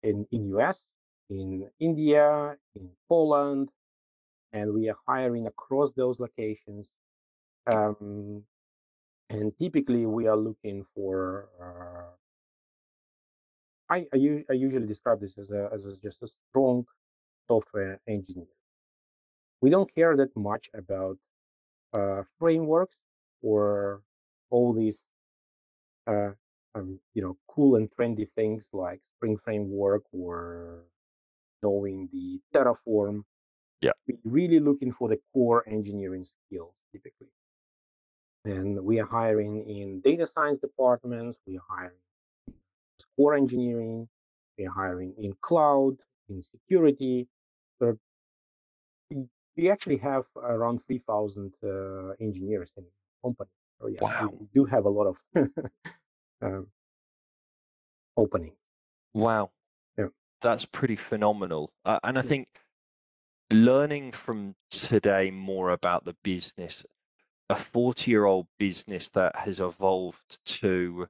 in, 0.02 0.26
in 0.30 0.46
US, 0.58 0.84
in 1.30 1.68
India, 1.80 2.56
in 2.74 2.90
Poland, 3.08 3.68
and 4.52 4.72
we 4.72 4.88
are 4.88 4.96
hiring 5.06 5.46
across 5.46 5.92
those 5.92 6.20
locations. 6.20 6.90
Um, 7.66 8.44
and 9.30 9.52
typically, 9.58 10.06
we 10.06 10.26
are 10.26 10.36
looking 10.36 10.86
for. 10.94 11.48
Uh, 11.60 12.14
I, 13.90 14.06
I, 14.12 14.44
I 14.50 14.52
usually 14.52 14.86
describe 14.86 15.20
this 15.20 15.38
as 15.38 15.50
a, 15.50 15.70
as 15.72 15.86
a, 15.86 15.98
just 15.98 16.22
a 16.22 16.26
strong 16.26 16.84
software 17.46 18.00
engineer. 18.06 18.52
We 19.62 19.70
don't 19.70 19.92
care 19.92 20.14
that 20.16 20.36
much 20.36 20.68
about 20.74 21.18
uh, 21.94 22.22
frameworks 22.38 22.96
or 23.42 24.02
all 24.50 24.72
these 24.74 25.04
uh, 26.06 26.32
um, 26.74 27.00
you 27.14 27.22
know, 27.22 27.36
cool 27.48 27.76
and 27.76 27.90
trendy 27.90 28.28
things 28.28 28.68
like 28.72 29.00
Spring 29.16 29.36
Framework 29.36 30.02
or 30.12 30.84
knowing 31.62 32.08
the 32.12 32.40
Terraform. 32.54 33.24
Yeah. 33.80 33.92
We're 34.06 34.18
really 34.24 34.60
looking 34.60 34.92
for 34.92 35.08
the 35.08 35.18
core 35.32 35.64
engineering 35.68 36.24
skills 36.24 36.74
typically. 36.92 37.28
And 38.44 38.80
we 38.82 39.00
are 39.00 39.06
hiring 39.06 39.68
in 39.68 40.00
data 40.00 40.26
science 40.26 40.58
departments, 40.58 41.38
we 41.46 41.58
are 41.58 41.64
hiring 41.68 41.96
core 43.16 43.34
engineering, 43.34 44.08
we 44.56 44.66
are 44.66 44.70
hiring 44.72 45.14
in 45.18 45.34
cloud, 45.40 45.96
in 46.28 46.40
security. 46.42 47.28
So 47.78 47.98
we 49.56 49.70
actually 49.70 49.96
have 49.98 50.24
around 50.36 50.80
3,000 50.86 51.52
uh, 51.62 51.68
engineers 52.20 52.72
in 52.76 52.84
the 52.84 52.90
company. 53.22 53.50
So 53.80 53.88
yes, 53.88 54.00
Wow. 54.02 54.32
we 54.38 54.46
do 54.54 54.64
have 54.64 54.84
a 54.84 54.88
lot 54.88 55.06
of 55.06 55.18
um, 56.42 56.66
opening. 58.16 58.52
Wow. 59.14 59.50
Yeah. 59.96 60.06
That's 60.40 60.64
pretty 60.64 60.96
phenomenal. 60.96 61.70
Uh, 61.84 61.98
and 62.04 62.18
I 62.18 62.22
think 62.22 62.48
learning 63.50 64.12
from 64.12 64.54
today 64.70 65.30
more 65.30 65.70
about 65.70 66.04
the 66.04 66.16
business, 66.22 66.84
a 67.48 67.56
40 67.56 68.10
year 68.10 68.24
old 68.24 68.46
business 68.58 69.08
that 69.10 69.34
has 69.36 69.60
evolved 69.60 70.38
to 70.44 71.06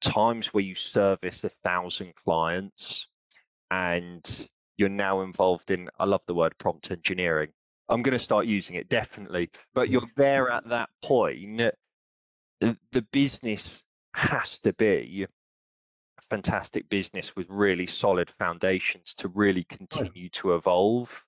times 0.00 0.54
where 0.54 0.62
you 0.62 0.74
service 0.74 1.44
a 1.44 1.48
thousand 1.64 2.14
clients 2.14 3.06
and 3.70 4.48
you're 4.76 4.88
now 4.88 5.22
involved 5.22 5.70
in, 5.70 5.88
I 5.98 6.04
love 6.04 6.22
the 6.26 6.34
word 6.34 6.56
prompt 6.58 6.90
engineering. 6.90 7.50
I'm 7.88 8.02
going 8.02 8.16
to 8.16 8.22
start 8.22 8.46
using 8.46 8.76
it 8.76 8.88
definitely, 8.88 9.50
but 9.74 9.88
you're 9.88 10.08
there 10.16 10.50
at 10.50 10.68
that 10.68 10.90
point. 11.02 11.72
The 12.60 13.02
business 13.12 13.82
has 14.14 14.58
to 14.60 14.72
be 14.72 15.24
a 15.24 16.22
fantastic 16.30 16.88
business 16.88 17.34
with 17.36 17.46
really 17.48 17.86
solid 17.86 18.30
foundations 18.30 19.14
to 19.14 19.28
really 19.28 19.64
continue 19.64 20.28
to 20.30 20.54
evolve 20.54 21.24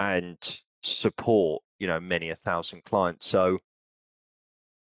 and 0.00 0.60
support, 0.82 1.62
you 1.78 1.86
know, 1.86 2.00
many 2.00 2.30
a 2.30 2.36
thousand 2.36 2.84
clients. 2.84 3.26
So 3.26 3.58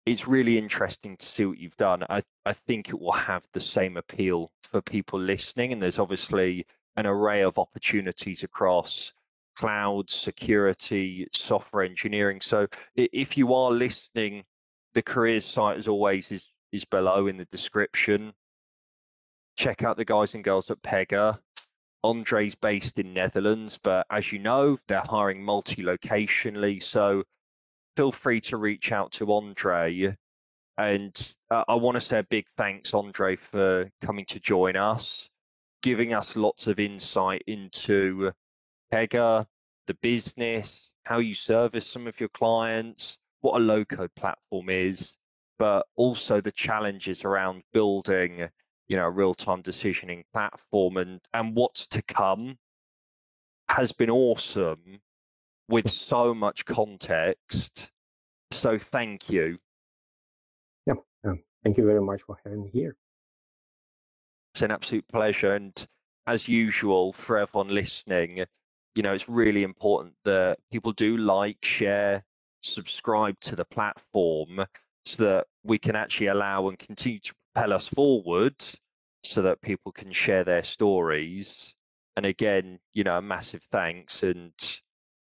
it's 0.05 0.29
really 0.29 0.57
interesting 0.57 1.17
to 1.17 1.27
see 1.27 1.45
what 1.47 1.59
you've 1.59 1.77
done. 1.77 2.05
I, 2.09 2.23
I 2.45 2.53
think 2.53 2.89
it 2.89 2.99
will 2.99 3.13
have 3.13 3.45
the 3.53 3.61
same 3.61 3.97
appeal 3.97 4.51
for 4.63 4.81
people 4.81 5.19
listening. 5.19 5.73
And 5.73 5.83
there's 5.83 5.99
obviously 5.99 6.67
an 6.97 7.07
array 7.07 7.43
of 7.43 7.59
opportunities 7.59 8.43
across 8.43 9.13
cloud, 9.57 10.09
security, 10.09 11.27
software 11.33 11.83
engineering. 11.83 12.41
So 12.41 12.67
if 12.95 13.37
you 13.37 13.55
are 13.55 13.71
listening, 13.71 14.45
the 14.95 15.03
careers 15.03 15.45
site 15.45 15.79
as 15.79 15.89
always 15.89 16.31
is 16.31 16.47
is 16.77 16.85
below 16.85 17.27
in 17.27 17.37
the 17.37 17.45
description. 17.47 18.33
Check 19.57 19.83
out 19.83 19.97
the 19.97 20.05
guys 20.05 20.35
and 20.35 20.45
girls 20.45 20.71
at 20.71 20.83
Pega. 20.83 21.39
Andre's 22.03 22.55
based 22.55 22.99
in 22.99 23.13
Netherlands, 23.13 23.79
but 23.83 24.07
as 24.11 24.31
you 24.31 24.39
know, 24.39 24.79
they're 24.87 25.03
hiring 25.05 25.43
multi-locationally. 25.43 26.81
So 26.83 27.25
feel 27.97 28.13
free 28.13 28.41
to 28.43 28.59
reach 28.59 28.93
out 28.93 29.11
to 29.13 29.33
Andre. 29.33 30.17
And 30.79 31.35
uh, 31.51 31.65
I 31.67 31.75
want 31.75 31.97
to 31.97 32.01
say 32.01 32.19
a 32.19 32.25
big 32.25 32.47
thanks, 32.57 32.95
Andre, 32.95 33.37
for 33.37 33.91
coming 34.03 34.27
to 34.27 34.39
join 34.39 34.77
us, 34.77 35.29
giving 35.83 36.13
us 36.13 36.37
lots 36.37 36.67
of 36.67 36.79
insight 36.79 37.43
into 37.47 38.31
Pega, 38.93 39.47
the 39.87 39.95
business, 39.95 40.93
how 41.05 41.19
you 41.19 41.35
service 41.35 41.89
some 41.89 42.07
of 42.07 42.21
your 42.21 42.29
clients, 42.29 43.17
what 43.41 43.57
a 43.57 43.65
low 43.65 43.85
code 43.85 44.15
platform 44.17 44.69
is, 44.69 45.15
but 45.59 45.87
also 45.97 46.41
the 46.41 46.53
challenges 46.53 47.25
around 47.25 47.63
building, 47.73 48.49
you 48.89 48.97
know, 48.97 49.07
a 49.07 49.11
real-time 49.11 49.63
decisioning 49.63 50.23
platform 50.33 50.97
and 50.97 51.21
and 51.35 51.57
what's 51.57 51.87
to 51.89 52.03
come 52.03 52.57
has 53.69 53.93
been 53.93 54.11
awesome 54.11 55.01
with 55.69 55.89
so 55.89 56.33
much 56.35 56.65
context. 56.65 57.91
So 58.53 58.79
thank 58.79 59.29
you. 59.29 59.59
Yeah, 60.87 60.95
um, 61.25 61.43
thank 61.65 61.77
you 61.77 61.85
very 61.85 62.01
much 62.01 62.23
for 62.23 62.39
having 62.45 62.63
me 62.63 62.71
here. 62.71 62.97
It's 64.55 64.63
an 64.63 64.71
absolute 64.71 65.07
pleasure. 65.09 65.55
And 65.55 65.87
as 66.27 66.47
usual, 66.49 67.13
for 67.13 67.39
everyone 67.39 67.69
listening, 67.69 68.45
you 68.95 69.03
know, 69.03 69.13
it's 69.13 69.29
really 69.29 69.65
important 69.65 70.15
that 70.25 70.59
people 70.71 70.93
do 70.93 71.17
like, 71.17 71.59
share, 71.63 72.25
subscribe 72.63 73.39
to 73.41 73.57
the 73.57 73.65
platform 73.65 74.65
so 75.07 75.23
that 75.23 75.47
we 75.63 75.79
can 75.79 75.95
actually 75.95 76.27
allow 76.27 76.69
and 76.69 76.79
continue 76.79 77.21
to 77.21 77.33
propel 77.55 77.73
us 77.73 77.87
forward 77.87 78.57
so 79.23 79.41
that 79.43 79.61
people 79.63 79.93
can 79.93 80.11
share 80.11 80.43
their 80.43 80.65
stories. 80.65 81.75
And 82.17 82.27
again, 82.27 82.81
you 82.93 83.05
know, 83.05 83.17
a 83.17 83.23
massive 83.23 83.63
thanks 83.71 84.25
and 84.25 84.53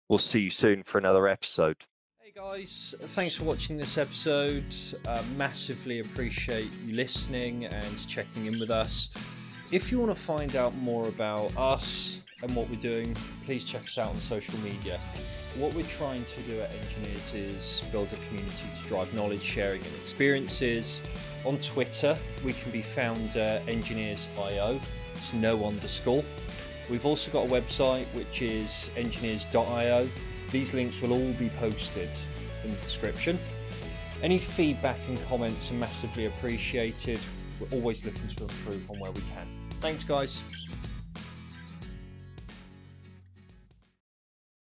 we'll 0.07 0.19
see 0.19 0.39
you 0.39 0.49
soon 0.51 0.84
for 0.84 0.99
another 0.99 1.27
episode. 1.27 1.77
Hey 2.19 2.32
guys, 2.36 2.93
thanks 2.99 3.36
for 3.36 3.45
watching 3.45 3.75
this 3.75 3.97
episode. 3.97 4.73
Uh, 5.07 5.23
massively 5.36 5.99
appreciate 5.99 6.71
you 6.86 6.93
listening 6.93 7.65
and 7.65 8.07
checking 8.07 8.45
in 8.45 8.59
with 8.59 8.69
us. 8.69 9.09
If 9.71 9.91
you 9.91 9.99
want 9.99 10.15
to 10.15 10.21
find 10.21 10.55
out 10.55 10.75
more 10.75 11.07
about 11.07 11.57
us 11.57 12.21
and 12.43 12.55
what 12.55 12.69
we're 12.69 12.75
doing, 12.75 13.15
please 13.45 13.63
check 13.63 13.83
us 13.83 13.97
out 13.97 14.09
on 14.09 14.19
social 14.19 14.57
media. 14.59 14.99
What 15.55 15.73
we're 15.73 15.85
trying 15.85 16.25
to 16.25 16.41
do 16.41 16.59
at 16.61 16.71
Enginears 16.71 17.33
is 17.35 17.83
build 17.91 18.11
a 18.13 18.27
community 18.27 18.65
to 18.73 18.87
drive 18.87 19.13
knowledge 19.13 19.41
sharing 19.41 19.81
and 19.83 19.95
experiences. 20.01 21.01
On 21.45 21.57
Twitter, 21.59 22.17
we 22.45 22.53
can 22.53 22.71
be 22.71 22.81
found 22.81 23.35
enginears.io. 23.35 24.79
It's 25.13 25.33
no 25.33 25.65
underscore. 25.65 26.23
We've 26.89 27.05
also 27.05 27.31
got 27.31 27.47
a 27.47 27.49
website 27.49 28.05
which 28.13 28.41
is 28.41 28.91
enginears.io. 28.95 30.07
These 30.51 30.73
links 30.73 31.01
will 31.01 31.13
all 31.13 31.33
be 31.33 31.49
posted 31.59 32.09
in 32.63 32.71
the 32.71 32.77
description. 32.77 33.39
Any 34.23 34.39
feedback 34.39 34.99
and 35.07 35.21
comments 35.25 35.71
are 35.71 35.75
massively 35.75 36.25
appreciated. 36.25 37.19
We're 37.59 37.77
always 37.77 38.05
looking 38.05 38.27
to 38.27 38.43
improve 38.43 38.89
on 38.89 38.99
where 38.99 39.11
we 39.11 39.21
can. 39.21 39.47
Thanks, 39.81 40.03
guys. 40.03 40.43